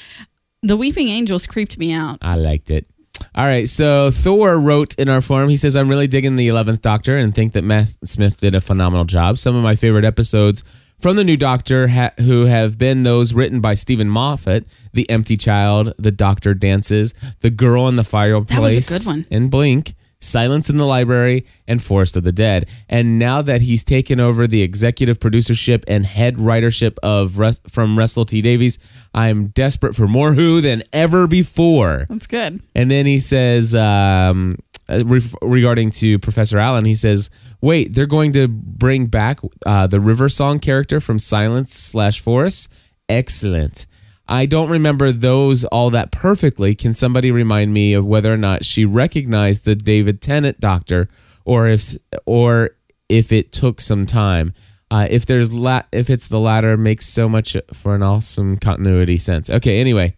the 0.62 0.76
Weeping 0.76 1.08
Angels 1.08 1.46
creeped 1.46 1.78
me 1.78 1.92
out. 1.92 2.18
I 2.22 2.36
liked 2.36 2.70
it. 2.70 2.86
All 3.34 3.44
right, 3.44 3.68
so 3.68 4.10
Thor 4.10 4.58
wrote 4.58 4.94
in 4.98 5.08
our 5.08 5.20
forum. 5.20 5.48
He 5.50 5.56
says, 5.56 5.76
"I'm 5.76 5.88
really 5.88 6.06
digging 6.06 6.36
the 6.36 6.48
Eleventh 6.48 6.80
Doctor 6.80 7.16
and 7.18 7.34
think 7.34 7.52
that 7.52 7.62
Matt 7.62 7.88
Smith 8.04 8.40
did 8.40 8.54
a 8.54 8.60
phenomenal 8.60 9.04
job. 9.04 9.38
Some 9.38 9.54
of 9.56 9.62
my 9.62 9.76
favorite 9.76 10.04
episodes 10.06 10.64
from 10.98 11.16
the 11.16 11.24
new 11.24 11.36
Doctor, 11.36 11.88
ha- 11.88 12.12
who 12.18 12.46
have 12.46 12.78
been 12.78 13.02
those 13.02 13.32
written 13.34 13.60
by 13.60 13.74
Steven 13.74 14.08
Moffat: 14.08 14.64
The 14.94 15.08
Empty 15.10 15.36
Child, 15.36 15.92
The 15.98 16.10
Doctor 16.10 16.54
Dances, 16.54 17.12
The 17.40 17.50
Girl 17.50 17.88
in 17.88 17.96
the 17.96 18.04
Fireplace, 18.04 18.56
that 18.56 18.60
was 18.60 18.88
a 18.90 18.98
good 18.98 19.06
one. 19.06 19.26
and 19.30 19.50
Blink." 19.50 19.94
Silence 20.20 20.68
in 20.68 20.76
the 20.76 20.86
Library, 20.86 21.46
and 21.66 21.82
Forest 21.82 22.16
of 22.16 22.24
the 22.24 22.32
Dead. 22.32 22.68
And 22.88 23.18
now 23.18 23.42
that 23.42 23.62
he's 23.62 23.82
taken 23.82 24.20
over 24.20 24.46
the 24.46 24.62
executive 24.62 25.18
producership 25.18 25.82
and 25.88 26.04
head 26.04 26.36
writership 26.36 26.98
of 27.02 27.38
Res- 27.38 27.60
from 27.68 27.98
Russell 27.98 28.24
T 28.24 28.42
Davies, 28.42 28.78
I'm 29.14 29.48
desperate 29.48 29.96
for 29.96 30.06
more 30.06 30.34
Who 30.34 30.60
than 30.60 30.82
ever 30.92 31.26
before. 31.26 32.06
That's 32.08 32.26
good. 32.26 32.60
And 32.74 32.90
then 32.90 33.06
he 33.06 33.18
says, 33.18 33.74
um, 33.74 34.52
uh, 34.88 35.04
ref- 35.06 35.34
regarding 35.42 35.90
to 35.92 36.18
Professor 36.18 36.58
Allen, 36.58 36.84
he 36.84 36.94
says, 36.94 37.30
"Wait, 37.60 37.94
they're 37.94 38.06
going 38.06 38.32
to 38.32 38.48
bring 38.48 39.06
back 39.06 39.40
uh, 39.64 39.86
the 39.86 40.00
River 40.00 40.28
Song 40.28 40.58
character 40.58 41.00
from 41.00 41.18
Silence 41.18 41.74
slash 41.74 42.20
Forest. 42.20 42.68
Excellent. 43.08 43.86
I 44.30 44.46
don't 44.46 44.70
remember 44.70 45.12
those 45.12 45.64
all 45.64 45.90
that 45.90 46.12
perfectly. 46.12 46.74
Can 46.74 46.94
somebody 46.94 47.30
remind 47.30 47.74
me 47.74 47.92
of 47.92 48.06
whether 48.06 48.32
or 48.32 48.36
not 48.36 48.64
she 48.64 48.84
recognized 48.84 49.64
the 49.64 49.74
David 49.74 50.22
Tennant 50.22 50.60
Doctor, 50.60 51.08
or 51.44 51.66
if 51.68 51.96
or 52.24 52.70
if 53.08 53.32
it 53.32 53.52
took 53.52 53.80
some 53.80 54.06
time?" 54.06 54.54
Uh, 54.92 55.06
if 55.10 55.26
there's 55.26 55.52
la- 55.52 55.82
if 55.92 56.08
it's 56.10 56.28
the 56.28 56.40
latter, 56.40 56.76
makes 56.76 57.06
so 57.06 57.28
much 57.28 57.56
for 57.72 57.94
an 57.94 58.02
awesome 58.02 58.56
continuity 58.56 59.18
sense. 59.18 59.50
Okay, 59.50 59.80
anyway, 59.80 60.16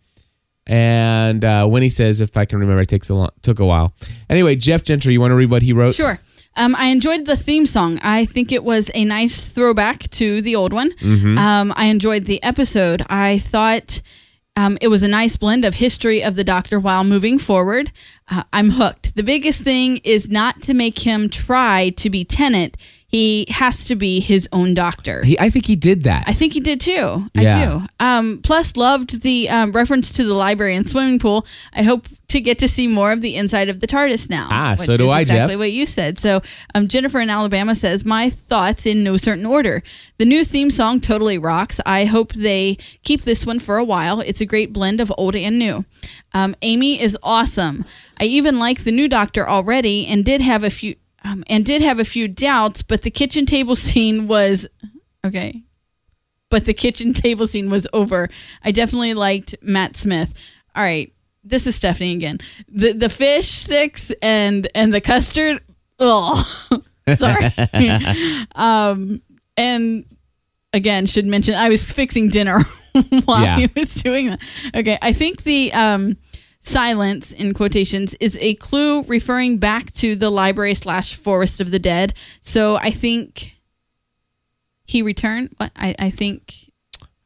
and 0.66 1.44
uh, 1.44 1.66
when 1.66 1.82
he 1.82 1.88
says, 1.88 2.20
if 2.20 2.36
I 2.36 2.44
can 2.44 2.58
remember, 2.58 2.82
it 2.82 2.88
takes 2.88 3.08
a 3.08 3.14
long, 3.14 3.30
took 3.42 3.58
a 3.58 3.66
while. 3.66 3.94
Anyway, 4.30 4.56
Jeff 4.56 4.82
Gentry, 4.82 5.12
you 5.12 5.20
want 5.20 5.32
to 5.32 5.36
read 5.36 5.50
what 5.50 5.62
he 5.62 5.72
wrote? 5.72 5.94
Sure. 5.94 6.18
Um, 6.56 6.74
I 6.76 6.86
enjoyed 6.86 7.26
the 7.26 7.36
theme 7.36 7.66
song. 7.66 7.98
I 8.02 8.24
think 8.24 8.52
it 8.52 8.64
was 8.64 8.90
a 8.94 9.04
nice 9.04 9.48
throwback 9.48 10.10
to 10.10 10.42
the 10.42 10.54
old 10.54 10.72
one. 10.72 10.90
Mm-hmm. 10.92 11.38
Um, 11.38 11.72
I 11.76 11.86
enjoyed 11.86 12.26
the 12.26 12.42
episode. 12.42 13.04
I 13.08 13.38
thought 13.38 14.02
um, 14.54 14.76
it 14.80 14.88
was 14.88 15.02
a 15.02 15.08
nice 15.08 15.36
blend 15.36 15.64
of 15.64 15.74
history 15.74 16.22
of 16.22 16.34
the 16.34 16.44
Doctor 16.44 16.78
while 16.78 17.04
moving 17.04 17.38
forward. 17.38 17.90
Uh, 18.30 18.42
I'm 18.52 18.70
hooked. 18.70 19.16
The 19.16 19.22
biggest 19.22 19.62
thing 19.62 19.98
is 20.04 20.28
not 20.28 20.62
to 20.62 20.74
make 20.74 21.06
him 21.06 21.30
try 21.30 21.90
to 21.96 22.10
be 22.10 22.24
Tennant. 22.24 22.76
He 23.12 23.44
has 23.50 23.84
to 23.88 23.94
be 23.94 24.20
his 24.20 24.48
own 24.52 24.72
doctor. 24.72 25.22
He, 25.22 25.38
I 25.38 25.50
think 25.50 25.66
he 25.66 25.76
did 25.76 26.04
that. 26.04 26.24
I 26.26 26.32
think 26.32 26.54
he 26.54 26.60
did 26.60 26.80
too. 26.80 27.26
I 27.36 27.42
do. 27.66 27.82
Um, 28.00 28.40
plus, 28.42 28.74
loved 28.74 29.20
the 29.20 29.50
um, 29.50 29.72
reference 29.72 30.10
to 30.14 30.24
the 30.24 30.32
library 30.32 30.74
and 30.74 30.88
swimming 30.88 31.18
pool. 31.18 31.46
I 31.74 31.82
hope 31.82 32.06
to 32.28 32.40
get 32.40 32.58
to 32.60 32.68
see 32.68 32.88
more 32.88 33.12
of 33.12 33.20
the 33.20 33.36
inside 33.36 33.68
of 33.68 33.80
the 33.80 33.86
TARDIS 33.86 34.30
now. 34.30 34.48
Ah, 34.50 34.74
so 34.76 34.96
do 34.96 35.10
I, 35.10 35.20
Exactly 35.20 35.52
Jeff. 35.52 35.58
what 35.58 35.72
you 35.72 35.84
said. 35.84 36.18
So, 36.18 36.40
um, 36.74 36.88
Jennifer 36.88 37.20
in 37.20 37.28
Alabama 37.28 37.74
says, 37.74 38.06
"My 38.06 38.30
thoughts 38.30 38.86
in 38.86 39.04
no 39.04 39.18
certain 39.18 39.44
order. 39.44 39.82
The 40.16 40.24
new 40.24 40.42
theme 40.42 40.70
song 40.70 40.98
totally 40.98 41.36
rocks. 41.36 41.78
I 41.84 42.06
hope 42.06 42.32
they 42.32 42.78
keep 43.04 43.22
this 43.22 43.44
one 43.44 43.58
for 43.58 43.76
a 43.76 43.84
while. 43.84 44.20
It's 44.20 44.40
a 44.40 44.46
great 44.46 44.72
blend 44.72 45.02
of 45.02 45.12
old 45.18 45.36
and 45.36 45.58
new. 45.58 45.84
Um, 46.32 46.56
Amy 46.62 46.98
is 46.98 47.18
awesome. 47.22 47.84
I 48.18 48.24
even 48.24 48.58
like 48.58 48.84
the 48.84 48.92
new 48.92 49.06
Doctor 49.08 49.46
already, 49.46 50.06
and 50.06 50.24
did 50.24 50.40
have 50.40 50.64
a 50.64 50.70
few." 50.70 50.94
Um, 51.24 51.44
and 51.46 51.64
did 51.64 51.82
have 51.82 51.98
a 52.00 52.04
few 52.04 52.26
doubts, 52.28 52.82
but 52.82 53.02
the 53.02 53.10
kitchen 53.10 53.46
table 53.46 53.76
scene 53.86 54.26
was 54.28 54.66
okay. 55.24 55.62
but 56.50 56.64
the 56.64 56.74
kitchen 56.74 57.12
table 57.14 57.46
scene 57.46 57.70
was 57.70 57.86
over. 57.92 58.28
I 58.64 58.72
definitely 58.72 59.14
liked 59.14 59.54
Matt 59.62 59.96
Smith. 59.96 60.34
All 60.74 60.82
right, 60.82 61.12
this 61.44 61.66
is 61.66 61.76
Stephanie 61.76 62.12
again. 62.14 62.38
The 62.68 62.92
the 62.92 63.08
fish 63.08 63.48
sticks 63.48 64.10
and 64.22 64.68
and 64.74 64.92
the 64.92 65.00
custard. 65.00 65.60
Oh, 65.98 66.42
sorry. 67.16 67.52
um, 68.54 69.22
and 69.56 70.04
again, 70.72 71.06
should 71.06 71.26
mention 71.26 71.54
I 71.54 71.68
was 71.68 71.90
fixing 71.92 72.28
dinner 72.30 72.58
while 73.24 73.42
Yeah. 73.42 73.58
he 73.58 73.68
was 73.76 73.94
doing 73.94 74.30
that. 74.30 74.40
Okay, 74.74 74.98
I 75.00 75.12
think 75.12 75.44
the 75.44 75.72
um 75.72 76.16
silence 76.62 77.32
in 77.32 77.52
quotations 77.52 78.14
is 78.14 78.38
a 78.40 78.54
clue 78.54 79.02
referring 79.02 79.58
back 79.58 79.92
to 79.94 80.16
the 80.16 80.30
library 80.30 80.74
slash 80.74 81.14
forest 81.14 81.60
of 81.60 81.70
the 81.70 81.78
dead. 81.78 82.14
So 82.40 82.76
I 82.76 82.90
think 82.90 83.56
he 84.84 85.02
returned. 85.02 85.50
What 85.58 85.72
I 85.76 85.94
I 85.98 86.10
think 86.10 86.54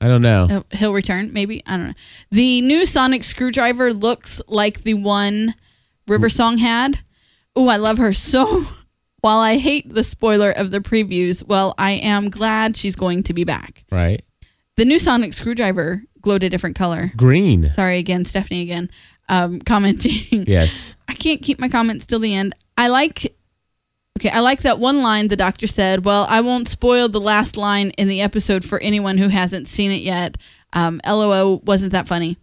I 0.01 0.09
don't 0.09 0.23
know. 0.23 0.47
he'll- 0.47 0.67
he'll 0.73 0.95
return. 0.95 1.33
Maybe 1.33 1.63
I 1.67 1.77
don't 1.77 1.89
know. 1.89 1.95
The 2.31 2.61
new 2.63 2.85
sonic 2.87 3.25
screwdriver 3.25 3.93
looks 3.93 4.41
like 4.49 4.83
the 4.83 4.95
one 4.95 5.55
River 6.07 6.29
mm. 6.29 6.33
Song 6.33 6.59
had. 6.59 7.01
Oh, 7.55 7.69
I 7.69 7.77
love 7.77 7.99
her 7.99 8.13
so. 8.13 8.67
While 9.23 9.39
I 9.39 9.57
hate 9.57 9.93
the 9.93 10.05
spoiler 10.05 10.53
of 10.53 10.71
the 10.71 10.79
previews, 10.79 11.45
well, 11.45 11.75
I 11.79 11.93
am 11.93 12.31
glad 12.31 12.77
she's 12.77 12.95
going 12.95 13.25
to 13.25 13.33
be 13.35 13.43
back. 13.43 13.85
Right? 13.91 14.23
The 14.77 14.85
new 14.85 15.01
sonic 15.01 15.33
screwdriver 15.33 16.03
glowed 16.21 16.45
a 16.45 16.51
different 16.51 16.77
color. 16.77 17.11
Green. 17.17 17.71
Sorry 17.73 17.99
again, 17.99 18.25
Stephanie 18.25 18.63
again, 18.63 18.89
um, 19.29 19.61
commenting. 19.67 20.45
Yes. 20.47 20.95
I 21.09 21.15
can't 21.15 21.43
keep 21.43 21.59
my 21.59 21.69
comments 21.69 22.07
till 22.07 22.19
the 22.21 22.35
end. 22.35 22.55
I 22.79 22.89
like 22.89 23.35
Okay, 24.19 24.31
I 24.31 24.41
like 24.41 24.63
that 24.63 24.79
one 24.79 25.03
line 25.03 25.29
the 25.29 25.37
doctor 25.37 25.67
said. 25.67 26.07
Well, 26.07 26.27
I 26.31 26.41
won't 26.41 26.69
spoil 26.69 27.09
the 27.11 27.21
last 27.21 27.59
line 27.59 27.91
in 27.99 28.09
the 28.09 28.23
episode 28.23 28.65
for 28.65 28.79
anyone 28.81 29.19
who 29.19 29.29
hasn't 29.29 29.69
seen 29.69 29.91
it 29.91 30.01
yet. 30.01 30.39
Um, 30.73 31.03
LOL 31.07 31.59
wasn't 31.59 31.93
that 31.93 32.09
funny. 32.09 32.39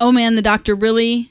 Oh 0.00 0.10
man, 0.10 0.34
the 0.34 0.42
doctor 0.42 0.74
really 0.74 1.30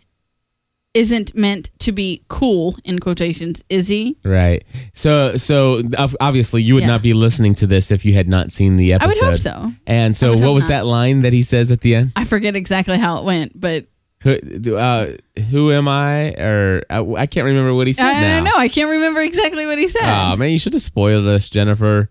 isn't 0.94 1.36
meant 1.36 1.70
to 1.80 1.92
be 1.92 2.24
cool 2.30 2.78
in 2.86 3.00
quotations, 3.00 3.62
is 3.70 3.90
he? 3.90 4.16
Right. 4.24 4.64
So, 4.94 5.36
so 5.36 5.82
obviously, 6.22 6.64
you 6.64 6.74
would 6.76 6.84
Yeah. 6.84 6.88
not 6.88 7.02
be 7.02 7.14
listening 7.14 7.54
to 7.56 7.68
this 7.68 7.92
if 7.92 8.06
you 8.06 8.14
had 8.14 8.30
not 8.30 8.54
seen 8.54 8.78
the 8.78 8.94
episode. 8.94 9.06
I 9.26 9.30
would 9.30 9.34
hope 9.34 9.40
so. 9.42 9.74
And 9.86 10.16
so, 10.16 10.38
what 10.38 10.54
was 10.54 10.64
not. 10.64 10.70
that 10.70 10.86
line 10.86 11.22
that 11.24 11.34
he 11.34 11.44
says 11.44 11.70
at 11.72 11.82
the 11.82 11.96
end? 11.96 12.14
I 12.16 12.24
forget 12.24 12.56
exactly 12.56 12.98
how 12.98 13.18
it 13.18 13.26
went, 13.26 13.60
but 13.60 13.88
Who, 14.26 14.40
do- 14.40 14.76
uh, 14.78 15.16
who 15.52 15.72
am 15.72 15.88
I? 15.88 16.32
Or 16.34 16.82
uh, 16.90 17.14
I 17.14 17.28
can't 17.28 17.46
remember 17.46 17.74
what 17.76 17.86
he 17.88 17.94
said 17.94 18.06
I, 18.08 18.18
I 18.18 18.22
now. 18.22 18.36
don't 18.38 18.44
know. 18.46 18.58
I 18.58 18.68
can't 18.70 18.90
remember 18.90 19.22
exactly 19.22 19.66
what 19.68 19.78
he 19.78 19.88
said. 19.88 20.02
Oh 20.04 20.36
man, 20.36 20.50
you 20.50 20.58
should 20.60 20.74
have 20.74 20.82
spoiled 20.82 21.28
us, 21.28 21.48
Jennifer. 21.48 22.10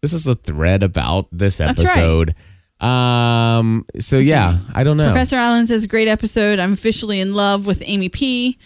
This 0.00 0.12
is 0.12 0.28
a 0.28 0.36
thread 0.36 0.84
about 0.84 1.26
this 1.32 1.58
That's 1.58 1.82
right. 1.84 1.90
episode. 1.90 2.34
Um. 2.80 3.84
So 3.98 4.18
yeah, 4.18 4.60
I 4.74 4.84
don't 4.84 4.96
know. 4.96 5.06
Professor 5.06 5.36
Allen 5.36 5.66
says, 5.66 5.86
"Great 5.88 6.08
episode. 6.08 6.58
I'm 6.60 6.72
officially 6.72 7.18
in 7.20 7.34
love 7.34 7.66
with 7.66 7.82
Amy 7.84 8.10
P." 8.10 8.58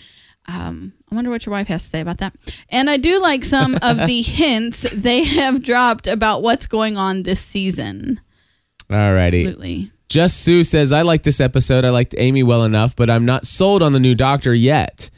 Um, 0.47 0.93
I 1.11 1.15
wonder 1.15 1.31
what 1.31 1.47
your 1.47 1.53
wife 1.53 1.69
has 1.69 1.83
to 1.85 1.89
say 1.89 2.01
about 2.01 2.19
that. 2.19 2.35
And 2.69 2.91
I 2.91 2.97
do 2.99 3.21
like 3.21 3.45
some 3.45 3.79
of 3.83 3.97
the 4.07 4.21
hints 4.23 4.85
they 4.93 5.25
have 5.25 5.63
dropped 5.63 6.07
about 6.07 6.43
what's 6.43 6.67
going 6.67 6.97
on 6.97 7.23
this 7.23 7.41
season. 7.41 8.21
Alrighty. 8.91 9.47
Absolutely. 9.47 9.93
Just 10.11 10.41
Sue 10.41 10.65
says, 10.65 10.93
I 10.93 11.03
like 11.03 11.23
this 11.23 11.41
episode. 11.41 11.85
I 11.85 11.91
liked 11.91 12.17
Amy 12.19 12.43
well 12.43 12.65
enough, 12.65 12.97
but 12.97 13.09
I'm 13.09 13.25
not 13.25 13.47
sold 13.47 13.81
on 13.81 13.93
the 13.93 14.01
new 14.01 14.17
doctor 14.17 14.53
yet. 14.53 15.09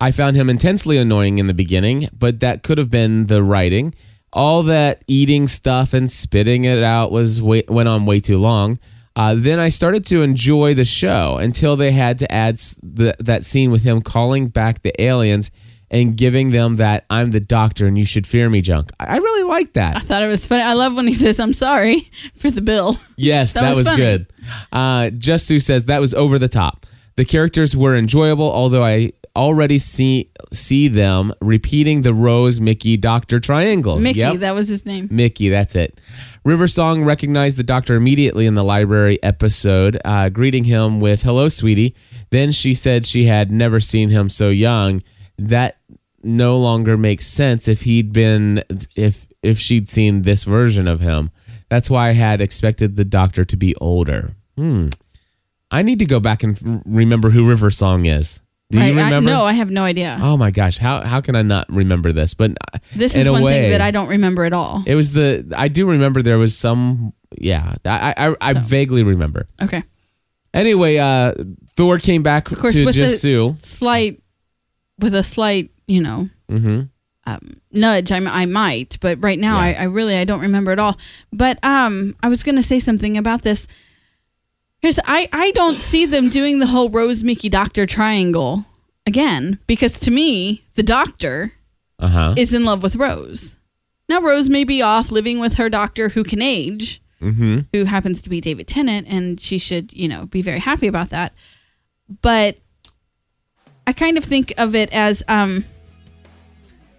I 0.00 0.12
found 0.12 0.36
him 0.36 0.48
intensely 0.48 0.98
annoying 0.98 1.38
in 1.38 1.48
the 1.48 1.52
beginning, 1.52 2.08
but 2.16 2.38
that 2.40 2.62
could 2.62 2.78
have 2.78 2.88
been 2.88 3.26
the 3.26 3.42
writing. 3.42 3.92
All 4.32 4.62
that 4.62 5.02
eating 5.08 5.48
stuff 5.48 5.92
and 5.92 6.08
spitting 6.08 6.62
it 6.62 6.80
out 6.80 7.10
was 7.10 7.42
way, 7.42 7.64
went 7.66 7.88
on 7.88 8.06
way 8.06 8.20
too 8.20 8.38
long. 8.38 8.78
Uh, 9.16 9.34
then 9.36 9.58
I 9.58 9.68
started 9.68 10.06
to 10.06 10.22
enjoy 10.22 10.74
the 10.74 10.84
show 10.84 11.38
until 11.38 11.74
they 11.74 11.90
had 11.90 12.20
to 12.20 12.30
add 12.30 12.58
the, 12.84 13.16
that 13.18 13.44
scene 13.44 13.72
with 13.72 13.82
him 13.82 14.00
calling 14.00 14.46
back 14.46 14.82
the 14.82 15.02
aliens 15.02 15.50
and 15.90 16.16
giving 16.16 16.50
them 16.50 16.76
that 16.76 17.04
I'm 17.10 17.30
the 17.30 17.40
doctor 17.40 17.86
and 17.86 17.96
you 17.96 18.04
should 18.04 18.26
fear 18.26 18.50
me 18.50 18.60
junk. 18.60 18.90
I, 19.00 19.06
I 19.06 19.16
really 19.16 19.44
like 19.44 19.72
that. 19.74 19.96
I 19.96 20.00
thought 20.00 20.22
it 20.22 20.26
was 20.26 20.46
funny. 20.46 20.62
I 20.62 20.74
love 20.74 20.94
when 20.94 21.06
he 21.06 21.14
says, 21.14 21.38
"I'm 21.38 21.52
sorry 21.52 22.10
for 22.36 22.50
the 22.50 22.60
bill." 22.60 22.98
Yes, 23.16 23.52
That 23.52 23.62
that, 23.62 23.76
was 23.76 23.88
was, 23.88 23.96
good. 23.96 24.26
Uh, 24.72 25.10
Just 25.10 25.46
Sue 25.46 25.58
says 25.60 25.84
that 25.86 26.00
was 26.00 26.14
over 26.14 26.38
the 26.38 26.48
top. 26.48 26.86
The 27.16 27.24
characters 27.24 27.76
were 27.76 27.96
enjoyable, 27.96 28.50
although 28.52 28.84
I 28.84 29.12
already 29.34 29.78
see 29.78 30.30
see 30.52 30.88
them 30.88 31.32
repeating 31.40 32.02
the 32.02 32.12
Rose 32.14 32.60
Mickey 32.60 32.96
Doctor 32.96 33.38
triangle. 33.40 33.98
Mickey, 33.98 34.18
Yep. 34.20 34.36
that 34.38 34.54
was 34.54 34.68
his 34.68 34.84
name. 34.86 35.08
Mickey, 35.10 35.48
that's 35.48 35.74
it. 35.74 35.98
River 36.44 36.68
Song 36.68 37.04
recognized 37.04 37.56
the 37.56 37.62
doctor 37.62 37.96
immediately 37.96 38.46
in 38.46 38.54
the 38.54 38.62
library 38.64 39.20
episode, 39.22 39.98
uh, 40.04 40.28
greeting 40.28 40.64
him 40.64 41.00
with 41.00 41.22
"Hello, 41.22 41.48
sweetie." 41.48 41.94
Then 42.30 42.52
she 42.52 42.72
said 42.74 43.04
she 43.06 43.24
had 43.24 43.50
never 43.50 43.80
seen 43.80 44.10
him 44.10 44.28
so 44.28 44.48
young. 44.50 45.02
That 45.38 45.78
no 46.22 46.56
longer 46.58 46.96
makes 46.96 47.26
sense 47.26 47.66
if 47.68 47.82
he'd 47.82 48.12
been 48.12 48.62
if 48.94 49.26
if 49.42 49.58
she'd 49.58 49.88
seen 49.88 50.22
this 50.22 50.44
version 50.44 50.86
of 50.88 51.00
him. 51.00 51.30
That's 51.68 51.90
why 51.90 52.10
I 52.10 52.12
had 52.12 52.40
expected 52.40 52.96
the 52.96 53.04
doctor 53.04 53.44
to 53.44 53.56
be 53.56 53.74
older. 53.76 54.32
Hmm. 54.56 54.88
I 55.70 55.82
need 55.82 55.98
to 55.98 56.06
go 56.06 56.20
back 56.20 56.42
and 56.42 56.82
remember 56.86 57.30
who 57.30 57.44
River 57.46 57.70
Song 57.70 58.06
is. 58.06 58.40
Do 58.70 58.78
Right? 58.78 58.92
you 58.94 58.98
I- 59.00 59.04
remember? 59.04 59.30
no, 59.30 59.42
I 59.44 59.52
have 59.52 59.70
no 59.70 59.82
idea. 59.82 60.18
Oh 60.20 60.36
my 60.36 60.50
gosh, 60.50 60.78
how 60.78 61.00
how 61.02 61.20
can 61.20 61.36
I 61.36 61.42
not 61.42 61.70
remember 61.72 62.12
this? 62.12 62.34
But 62.34 62.52
uh, 62.72 62.78
this 62.94 63.14
in 63.14 63.20
is 63.22 63.26
a 63.28 63.32
one 63.32 63.42
way, 63.42 63.60
thing 63.62 63.70
that 63.70 63.80
I 63.80 63.90
don't 63.92 64.08
remember 64.08 64.44
at 64.44 64.52
all. 64.52 64.82
it 64.86 64.94
was 64.96 65.12
the 65.12 65.52
I 65.56 65.68
do 65.68 65.86
remember 65.88 66.22
there 66.22 66.38
was 66.38 66.56
some 66.56 67.12
yeah 67.38 67.74
I 67.84 68.14
I, 68.16 68.36
I 68.40 68.52
So. 68.54 68.60
vaguely 68.60 69.02
remember. 69.04 69.46
Okay, 69.62 69.82
Anyway, 70.54 70.96
uh 70.98 71.34
Thor 71.76 71.98
came 71.98 72.22
back 72.22 72.50
of 72.50 72.58
course, 72.58 72.72
to 72.74 72.84
with 72.86 72.94
just 72.94 73.16
a 73.16 73.18
Sue. 73.18 73.56
slight, 73.60 74.20
with 74.98 75.14
a 75.14 75.22
slight, 75.22 75.70
you 75.86 76.00
know, 76.00 76.28
hmm 76.48 76.82
um, 77.26 77.60
nudge 77.72 78.12
I, 78.12 78.18
I 78.18 78.46
might 78.46 78.98
but 79.00 79.22
right 79.22 79.38
now 79.38 79.58
I, 79.58 79.70
Yeah. 79.70 79.80
I 79.82 79.84
really 79.84 80.16
i 80.16 80.24
don't 80.24 80.40
remember 80.40 80.70
at 80.72 80.78
all. 80.78 80.96
But 81.32 81.58
um 81.64 82.14
i 82.22 82.28
was 82.28 82.42
gonna 82.42 82.62
say 82.62 82.78
something 82.78 83.16
about 83.18 83.42
this. 83.42 83.66
Here's 84.80 84.98
i 85.04 85.28
i 85.32 85.50
don't 85.52 85.76
see 85.76 86.06
them 86.06 86.28
doing 86.28 86.58
the 86.60 86.66
whole 86.66 86.88
rose 86.90 87.24
mickey 87.24 87.48
doctor 87.48 87.86
triangle 87.86 88.66
again 89.06 89.58
because 89.66 89.98
to 90.00 90.10
me 90.10 90.64
the 90.74 90.82
doctor 90.82 91.52
Uh 91.98 92.08
huh. 92.08 92.34
is 92.36 92.52
in 92.54 92.64
love 92.64 92.82
with 92.82 92.96
rose. 92.96 93.56
Now 94.08 94.20
rose 94.20 94.48
may 94.48 94.62
be 94.64 94.82
off 94.82 95.10
living 95.10 95.40
with 95.40 95.54
her 95.54 95.68
doctor 95.68 96.10
who 96.10 96.22
can 96.24 96.40
age 96.42 97.00
hmm 97.18 97.60
who 97.72 97.84
happens 97.84 98.20
to 98.22 98.28
be 98.28 98.40
david 98.42 98.68
tennant 98.68 99.06
and 99.08 99.40
she 99.40 99.56
should 99.58 99.92
you 99.92 100.06
know 100.06 100.26
be 100.26 100.42
very 100.42 100.60
happy 100.60 100.86
about 100.86 101.10
that. 101.10 101.32
But 102.22 102.58
i 103.86 103.92
kind 103.92 104.16
of 104.18 104.24
think 104.24 104.52
of 104.58 104.74
it 104.74 104.92
as 104.92 105.22
um 105.26 105.64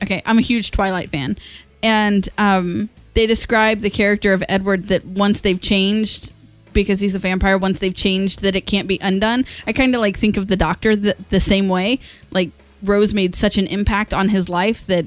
okay 0.03 0.21
i'm 0.25 0.37
a 0.37 0.41
huge 0.41 0.71
twilight 0.71 1.09
fan 1.09 1.37
and 1.83 2.29
um 2.37 2.89
they 3.13 3.25
describe 3.27 3.79
the 3.81 3.89
character 3.89 4.33
of 4.33 4.43
edward 4.49 4.87
that 4.89 5.03
once 5.05 5.41
they've 5.41 5.61
changed 5.61 6.31
because 6.73 6.99
he's 6.99 7.15
a 7.15 7.19
vampire 7.19 7.57
once 7.57 7.79
they've 7.79 7.95
changed 7.95 8.41
that 8.41 8.55
it 8.55 8.61
can't 8.61 8.87
be 8.87 8.99
undone 9.01 9.45
i 9.65 9.73
kind 9.73 9.95
of 9.95 10.01
like 10.01 10.17
think 10.17 10.37
of 10.37 10.47
the 10.47 10.55
doctor 10.55 10.95
the, 10.95 11.15
the 11.29 11.39
same 11.39 11.67
way 11.69 11.99
like 12.31 12.49
rose 12.83 13.13
made 13.13 13.35
such 13.35 13.57
an 13.57 13.65
impact 13.67 14.13
on 14.13 14.29
his 14.29 14.47
life 14.49 14.85
that 14.85 15.05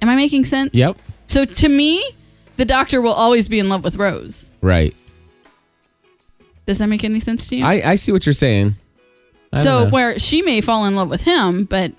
am 0.00 0.08
i 0.08 0.16
making 0.16 0.44
sense 0.44 0.70
Yep. 0.72 0.96
so 1.26 1.44
to 1.44 1.68
me, 1.68 2.02
the 2.56 2.64
doctor 2.64 3.00
will 3.02 3.12
always 3.12 3.48
be 3.48 3.58
in 3.58 3.68
love 3.70 3.82
with 3.82 3.96
Rose. 3.96 4.50
Right. 4.60 4.94
Does 6.66 6.78
that 6.78 6.86
make 6.86 7.02
any 7.02 7.18
sense 7.18 7.48
to 7.48 7.56
you? 7.56 7.64
I 7.64 7.90
I 7.90 7.94
see 7.96 8.12
what 8.12 8.24
you're 8.26 8.32
saying. 8.34 8.76
I 9.52 9.58
so 9.60 9.64
don't 9.80 9.84
know. 9.88 9.90
where 9.92 10.18
she 10.18 10.42
may 10.42 10.60
fall 10.60 10.84
in 10.84 10.94
love 10.94 11.08
with 11.08 11.22
him, 11.22 11.64
but 11.64 11.92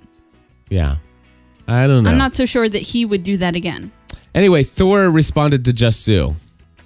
yeah. 0.69 0.97
I 1.67 1.87
don't 1.87 2.03
know. 2.03 2.09
I'm 2.09 2.17
not 2.17 2.35
so 2.35 2.45
sure 2.45 2.67
that 2.67 2.81
he 2.81 3.05
would 3.05 3.23
do 3.23 3.37
that 3.37 3.55
again. 3.55 3.91
Anyway, 4.35 4.63
Thor 4.63 5.09
responded 5.09 5.65
to 5.65 5.73
Just 5.73 6.01
Sue. 6.01 6.35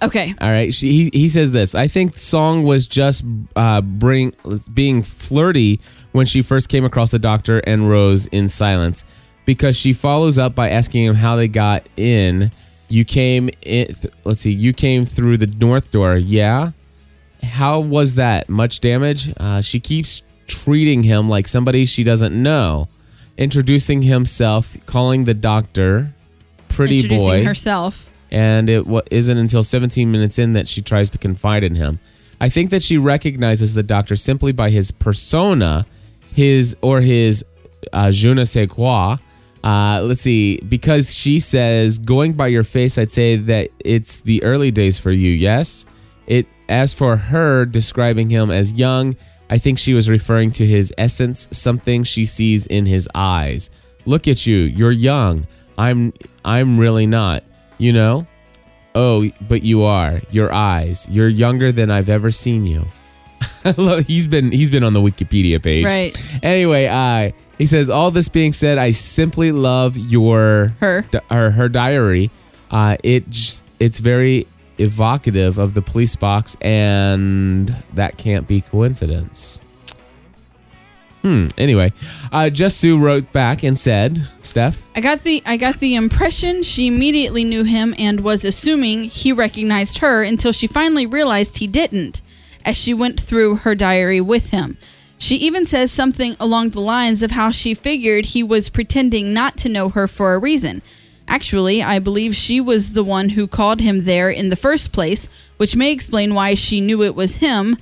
Okay. 0.00 0.34
All 0.40 0.50
right. 0.50 0.72
She, 0.72 0.90
he, 0.92 1.10
he 1.12 1.28
says 1.28 1.50
this. 1.52 1.74
I 1.74 1.88
think 1.88 2.16
Song 2.16 2.62
was 2.62 2.86
just 2.86 3.24
uh, 3.56 3.80
bring 3.80 4.32
being 4.72 5.02
flirty 5.02 5.80
when 6.12 6.26
she 6.26 6.42
first 6.42 6.68
came 6.68 6.84
across 6.84 7.10
the 7.10 7.18
doctor 7.18 7.58
and 7.60 7.90
Rose 7.90 8.26
in 8.26 8.48
silence 8.48 9.04
because 9.44 9.76
she 9.76 9.92
follows 9.92 10.38
up 10.38 10.54
by 10.54 10.70
asking 10.70 11.04
him 11.04 11.14
how 11.16 11.34
they 11.36 11.48
got 11.48 11.84
in. 11.96 12.52
You 12.88 13.04
came 13.04 13.50
in. 13.62 13.92
Th- 13.94 14.14
let's 14.24 14.40
see. 14.40 14.52
You 14.52 14.72
came 14.72 15.04
through 15.04 15.38
the 15.38 15.46
north 15.46 15.90
door. 15.90 16.16
Yeah. 16.16 16.72
How 17.42 17.80
was 17.80 18.14
that? 18.14 18.48
Much 18.48 18.80
damage? 18.80 19.32
Uh, 19.36 19.60
she 19.62 19.80
keeps 19.80 20.22
treating 20.46 21.02
him 21.02 21.28
like 21.28 21.48
somebody 21.48 21.84
she 21.84 22.04
doesn't 22.04 22.40
know, 22.40 22.88
introducing 23.38 24.02
himself, 24.02 24.76
calling 24.86 25.24
the 25.24 25.32
doctor 25.34 26.12
pretty 26.68 26.96
Introducing 26.96 27.26
boy 27.28 27.44
herself. 27.44 28.10
and 28.30 28.68
it 28.68 28.86
wa- 28.86 29.00
isn't 29.10 29.38
until 29.38 29.62
17 29.62 30.10
minutes 30.12 30.38
in 30.38 30.52
that 30.52 30.68
she 30.68 30.82
tries 30.82 31.08
to 31.10 31.18
confide 31.18 31.64
in 31.64 31.74
him. 31.76 31.98
I 32.40 32.48
think 32.50 32.70
that 32.70 32.82
she 32.82 32.98
recognizes 32.98 33.74
the 33.74 33.82
doctor 33.82 34.14
simply 34.16 34.52
by 34.52 34.70
his 34.70 34.90
persona, 34.90 35.86
his 36.34 36.76
or 36.82 37.00
his 37.00 37.44
uh, 37.92 38.10
je 38.10 38.34
ne 38.34 38.44
sais 38.44 38.68
quoi, 38.68 39.16
Uh, 39.64 40.00
let's 40.02 40.20
see. 40.22 40.58
Because 40.68 41.14
she 41.14 41.38
says, 41.40 41.98
going 41.98 42.34
by 42.34 42.46
your 42.46 42.62
face, 42.64 42.96
I'd 42.98 43.10
say 43.10 43.34
that 43.36 43.70
it's 43.80 44.18
the 44.18 44.42
early 44.44 44.70
days 44.70 44.98
for 44.98 45.10
you. 45.10 45.30
Yes. 45.30 45.84
It. 46.26 46.46
As 46.68 46.92
for 46.92 47.16
her 47.16 47.64
describing 47.64 48.28
him 48.30 48.50
as 48.50 48.72
young, 48.74 49.16
I 49.50 49.58
think 49.58 49.78
she 49.78 49.94
was 49.94 50.08
referring 50.08 50.50
to 50.52 50.66
his 50.66 50.92
essence, 50.98 51.48
something 51.52 52.04
she 52.04 52.24
sees 52.24 52.66
in 52.66 52.86
his 52.86 53.08
eyes. 53.14 53.70
Look 54.06 54.28
at 54.28 54.46
you. 54.46 54.56
You're 54.58 54.92
young. 54.92 55.46
I'm. 55.76 56.12
I'm 56.44 56.78
really 56.78 57.06
not. 57.06 57.44
You 57.78 57.92
know. 57.92 58.26
Oh, 58.94 59.28
but 59.42 59.62
you 59.62 59.82
are. 59.82 60.20
Your 60.30 60.52
eyes. 60.52 61.06
You're 61.08 61.28
younger 61.28 61.70
than 61.72 61.90
I've 61.90 62.08
ever 62.08 62.30
seen 62.30 62.66
you. 62.66 62.86
He's 64.06 64.26
been 64.26 64.50
he's 64.50 64.70
been 64.70 64.82
on 64.82 64.92
the 64.94 65.00
Wikipedia 65.00 65.62
page. 65.62 65.84
Right. 65.84 66.16
Anyway, 66.42 66.86
uh, 66.86 67.30
he 67.58 67.66
says 67.66 67.88
all 67.90 68.10
this 68.10 68.28
being 68.28 68.52
said, 68.52 68.78
I 68.78 68.90
simply 68.90 69.52
love 69.52 69.96
your 69.96 70.74
Her. 70.80 71.02
di- 71.02 71.20
her, 71.30 71.50
her 71.50 71.68
diary. 71.68 72.30
Uh, 72.70 72.96
it 73.04 73.28
just, 73.30 73.62
it's 73.78 73.98
very 73.98 74.46
evocative 74.78 75.58
of 75.58 75.74
the 75.74 75.82
police 75.82 76.16
box, 76.16 76.56
and 76.60 77.74
that 77.94 78.16
can't 78.16 78.46
be 78.46 78.60
coincidence. 78.60 79.60
Hmm. 81.22 81.48
Anyway, 81.58 81.92
uh, 82.30 82.48
Just 82.48 82.78
Sue 82.78 82.96
wrote 82.96 83.32
back 83.32 83.64
and 83.64 83.76
said, 83.78 84.22
"Steph, 84.40 84.80
I 84.94 85.00
got 85.00 85.24
the 85.24 85.42
I 85.44 85.56
got 85.56 85.80
the 85.80 85.96
impression 85.96 86.62
she 86.62 86.86
immediately 86.86 87.42
knew 87.42 87.64
him 87.64 87.94
and 87.98 88.20
was 88.20 88.44
assuming 88.44 89.04
he 89.04 89.32
recognized 89.32 89.98
her 89.98 90.22
until 90.22 90.52
she 90.52 90.68
finally 90.68 91.06
realized 91.06 91.58
he 91.58 91.66
didn't 91.66 92.22
as 92.64 92.76
she 92.76 92.94
went 92.94 93.20
through 93.20 93.56
her 93.56 93.74
diary 93.74 94.20
with 94.20 94.50
him. 94.50 94.78
She 95.18 95.34
even 95.36 95.66
says 95.66 95.90
something 95.90 96.36
along 96.38 96.70
the 96.70 96.80
lines 96.80 97.24
of 97.24 97.32
how 97.32 97.50
she 97.50 97.74
figured 97.74 98.26
he 98.26 98.42
was 98.44 98.68
pretending 98.68 99.34
not 99.34 99.56
to 99.58 99.68
know 99.68 99.88
her 99.88 100.06
for 100.06 100.34
a 100.34 100.38
reason. 100.38 100.82
Actually, 101.28 101.82
I 101.82 101.98
believe 101.98 102.34
she 102.34 102.58
was 102.58 102.94
the 102.94 103.04
one 103.04 103.30
who 103.30 103.46
called 103.46 103.80
him 103.80 104.04
there 104.04 104.30
in 104.30 104.48
the 104.48 104.56
first 104.56 104.92
place, 104.92 105.28
which 105.58 105.76
may 105.76 105.92
explain 105.92 106.34
why 106.34 106.54
she 106.54 106.80
knew 106.80 107.02
it 107.02 107.14
was 107.14 107.36
him, 107.36 107.76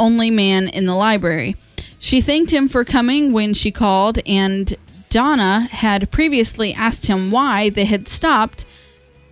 only 0.00 0.30
man 0.30 0.68
in 0.68 0.86
the 0.86 0.94
library. 0.94 1.54
She 2.00 2.20
thanked 2.20 2.52
him 2.52 2.68
for 2.68 2.84
coming 2.84 3.32
when 3.32 3.54
she 3.54 3.70
called, 3.70 4.18
and 4.26 4.74
Donna 5.08 5.68
had 5.70 6.10
previously 6.10 6.74
asked 6.74 7.06
him 7.06 7.30
why 7.30 7.70
they 7.70 7.84
had 7.84 8.08
stopped, 8.08 8.66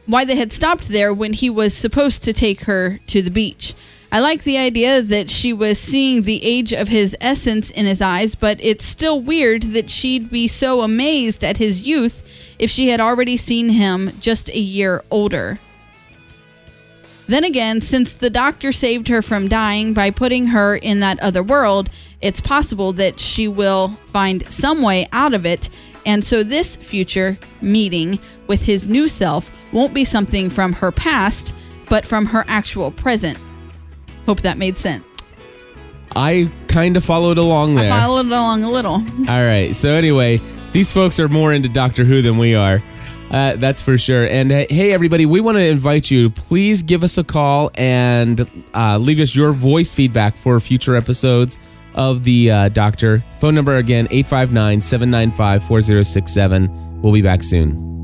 why 0.07 0.25
they 0.25 0.37
had 0.37 0.53
stopped 0.53 0.89
there 0.89 1.13
when 1.13 1.33
he 1.33 1.51
was 1.51 1.75
supposed 1.75 2.23
to 2.25 2.33
take 2.33 2.63
her 2.63 3.01
to 3.09 3.21
the 3.21 3.33
beach. 3.33 3.75
I 4.13 4.21
like 4.21 4.45
the 4.45 4.59
idea 4.59 5.03
that 5.03 5.29
she 5.29 5.53
was 5.53 5.79
seeing 5.79 6.23
the 6.23 6.45
age 6.45 6.73
of 6.73 6.89
his 6.89 7.17
essence 7.21 7.71
in 7.71 7.87
his 7.87 8.01
eyes, 8.01 8.37
but 8.37 8.59
it's 8.61 8.85
still 8.85 9.21
weird 9.21 9.65
that 9.75 9.91
she'd 9.91 10.31
be 10.31 10.47
so 10.47 10.83
amazed 10.83 11.45
at 11.45 11.57
his 11.57 11.87
youth 11.87 12.23
if 12.61 12.71
she 12.71 12.91
had 12.91 13.01
already 13.01 13.37
seen 13.37 13.71
him 13.71 14.13
just 14.21 14.49
a 14.51 14.59
year 14.59 15.03
older. 15.11 15.59
Then 17.27 17.43
again, 17.43 17.81
since 17.81 18.13
the 18.13 18.29
doctor 18.29 18.71
saved 18.71 19.09
her 19.09 19.23
from 19.23 19.49
dying 19.49 19.95
by 19.95 20.11
putting 20.11 20.49
her 20.49 20.77
in 20.77 21.01
that 21.01 21.19
other 21.21 21.43
world, 21.43 21.89
it's 22.21 22.41
possible 22.41 22.93
that 22.95 23.19
she 23.19 23.49
will 23.49 23.97
find 24.09 24.47
some 24.53 24.83
way 24.83 25.09
out 25.13 25.33
of 25.33 25.47
it. 25.47 25.71
And 26.05 26.25
so 26.25 26.43
this 26.43 26.77
future 26.77 27.39
meeting 27.63 28.19
with 28.47 28.67
his 28.67 28.87
new 28.87 29.09
self 29.09 29.51
won't 29.73 29.95
be 29.95 30.05
something 30.05 30.51
from 30.51 30.75
her 30.75 30.93
past, 30.93 31.55
but 31.89 32.05
from 32.05 32.27
her 32.27 32.45
actual 32.47 32.91
present. 32.91 33.39
Hope 34.27 34.43
that 34.43 34.59
made 34.59 34.77
sense. 34.77 35.05
I 36.15 36.51
kind 36.67 36.97
of 36.97 37.05
followed 37.05 37.39
along 37.39 37.77
there." 37.77 37.93
I 37.93 38.01
followed 38.01 38.27
along 38.27 38.65
a 38.65 38.71
little. 38.71 38.95
All 38.95 39.45
right. 39.47 39.75
So 39.75 39.93
anyway, 39.93 40.41
these 40.73 40.91
folks 40.93 41.19
are 41.19 41.29
more 41.29 41.53
into 41.53 41.69
Doctor 41.69 42.05
Who 42.05 42.23
than 42.23 42.39
we 42.39 42.55
are. 42.55 42.83
Uh, 43.31 43.55
that's 43.57 43.81
for 43.81 43.97
sure. 43.97 44.27
And 44.27 44.51
uh, 44.51 44.67
hey, 44.69 44.93
everybody, 44.93 45.25
we 45.25 45.41
want 45.41 45.57
to 45.57 45.65
invite 45.65 46.11
you. 46.11 46.31
Please 46.31 46.83
give 46.83 47.05
us 47.05 47.17
a 47.17 47.25
call 47.25 47.71
and 47.75 48.49
uh, 48.75 48.99
leave 48.99 49.21
us 49.21 49.35
your 49.35 49.53
voice 49.53 49.95
feedback 49.95 50.37
for 50.37 50.59
future 50.59 50.97
episodes 50.97 51.59
of 51.95 52.25
the 52.25 52.51
uh, 52.51 52.69
Doctor. 52.71 53.25
Phone 53.41 53.55
number 53.55 53.77
again 53.77 54.09
859 54.11 54.81
795 54.81 55.63
4067. 55.63 57.01
We'll 57.03 57.13
be 57.13 57.23
back 57.23 57.43
soon. 57.43 58.00